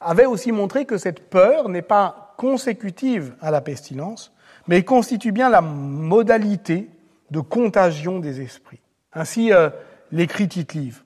[0.00, 4.32] avait aussi montré que cette peur n'est pas consécutive à la pestilence,
[4.66, 6.90] mais constitue bien la modalité
[7.30, 8.80] de contagion des esprits.
[9.12, 9.70] Ainsi, euh,
[10.12, 11.02] l'écrit Tite-Live.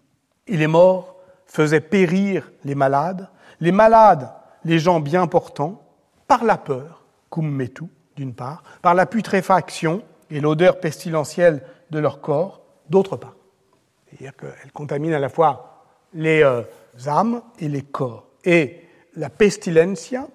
[0.47, 1.16] Et les morts
[1.47, 3.28] faisaient périr les malades,
[3.61, 4.30] les malades,
[4.64, 5.83] les gens bien portants,
[6.26, 7.85] par la peur, cum metu,
[8.16, 13.37] d'une part, par la putréfaction et l'odeur pestilentielle de leur corps, d'autre part.
[14.07, 15.72] C'est-à-dire qu'elle contamine à la fois
[16.14, 16.62] les euh,
[17.06, 18.26] âmes et les corps.
[18.44, 18.80] Et
[19.16, 20.26] la pestilencia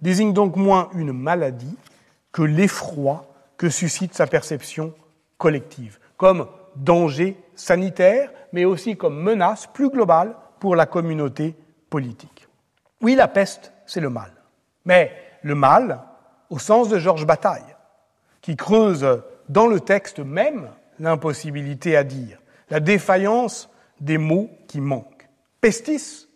[0.00, 1.76] désigne donc moins une maladie
[2.32, 3.26] que l'effroi
[3.56, 4.92] que suscite sa perception
[5.38, 11.54] collective, comme danger sanitaire, mais aussi comme menace plus globale pour la communauté
[11.90, 12.48] politique.
[13.00, 14.32] Oui, la peste, c'est le mal.
[14.84, 15.12] Mais
[15.42, 16.00] le mal,
[16.50, 17.62] au sens de Georges Bataille,
[18.40, 19.06] qui creuse
[19.48, 20.68] dans le texte même
[20.98, 22.38] l'impossibilité à dire,
[22.70, 23.68] la défaillance
[24.00, 25.13] des mots qui manquent.
[25.64, 26.28] Pestis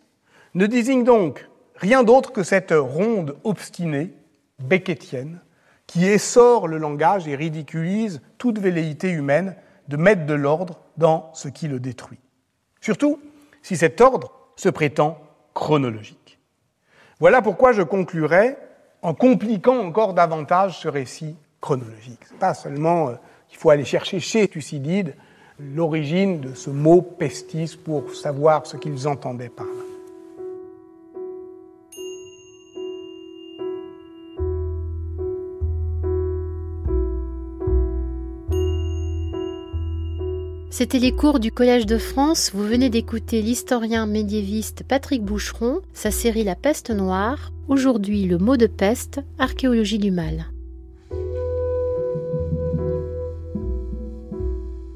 [0.55, 4.11] ne désigne donc rien d'autre que cette ronde obstinée,
[4.57, 5.39] becquetienne,
[5.85, 9.55] qui essore le langage et ridiculise toute velléité humaine
[9.87, 12.17] de mettre de l'ordre dans ce qui le détruit.
[12.81, 13.19] Surtout
[13.61, 15.19] si cet ordre se prétend
[15.53, 16.39] chronologique.
[17.19, 18.57] Voilà pourquoi je conclurai
[19.03, 22.23] en compliquant encore davantage ce récit chronologique.
[22.39, 23.09] Pas seulement
[23.47, 25.13] qu'il euh, faut aller chercher chez Thucydide
[25.59, 29.89] l'origine de ce mot pestis pour savoir ce qu'ils entendaient par là.
[40.71, 42.51] C'était les cours du Collège de France.
[42.53, 47.51] Vous venez d'écouter l'historien médiéviste Patrick Boucheron, sa série La peste noire.
[47.67, 50.45] Aujourd'hui, le mot de peste, archéologie du mal.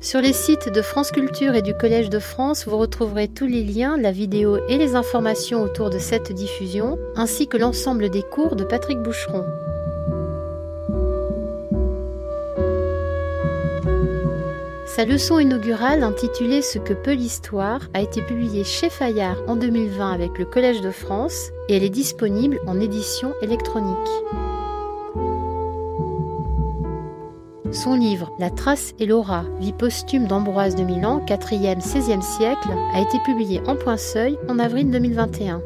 [0.03, 3.63] Sur les sites de France Culture et du Collège de France, vous retrouverez tous les
[3.63, 8.57] liens, la vidéo et les informations autour de cette diffusion, ainsi que l'ensemble des cours
[8.57, 9.45] de Patrick Boucheron.
[14.85, 20.11] Sa leçon inaugurale intitulée Ce que peut l'histoire a été publiée chez Fayard en 2020
[20.11, 24.52] avec le Collège de France et elle est disponible en édition électronique.
[27.73, 33.01] Son livre La trace et l'aura, vie posthume d'Ambroise de Milan, 4e, 16e siècle, a
[33.01, 35.59] été publié en point seuil en avril 2021.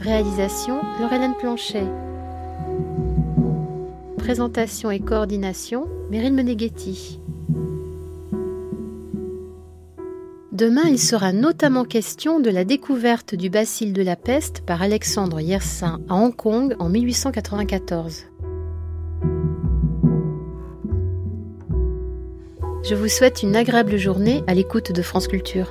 [0.00, 1.86] Réalisation Laurelène Planchet.
[4.18, 7.20] Présentation et coordination, Meryl Meneghetti.
[10.56, 15.38] Demain, il sera notamment question de la découverte du bacille de la peste par Alexandre
[15.38, 18.24] Yersin à Hong Kong en 1894.
[22.88, 25.70] Je vous souhaite une agréable journée à l'écoute de France Culture.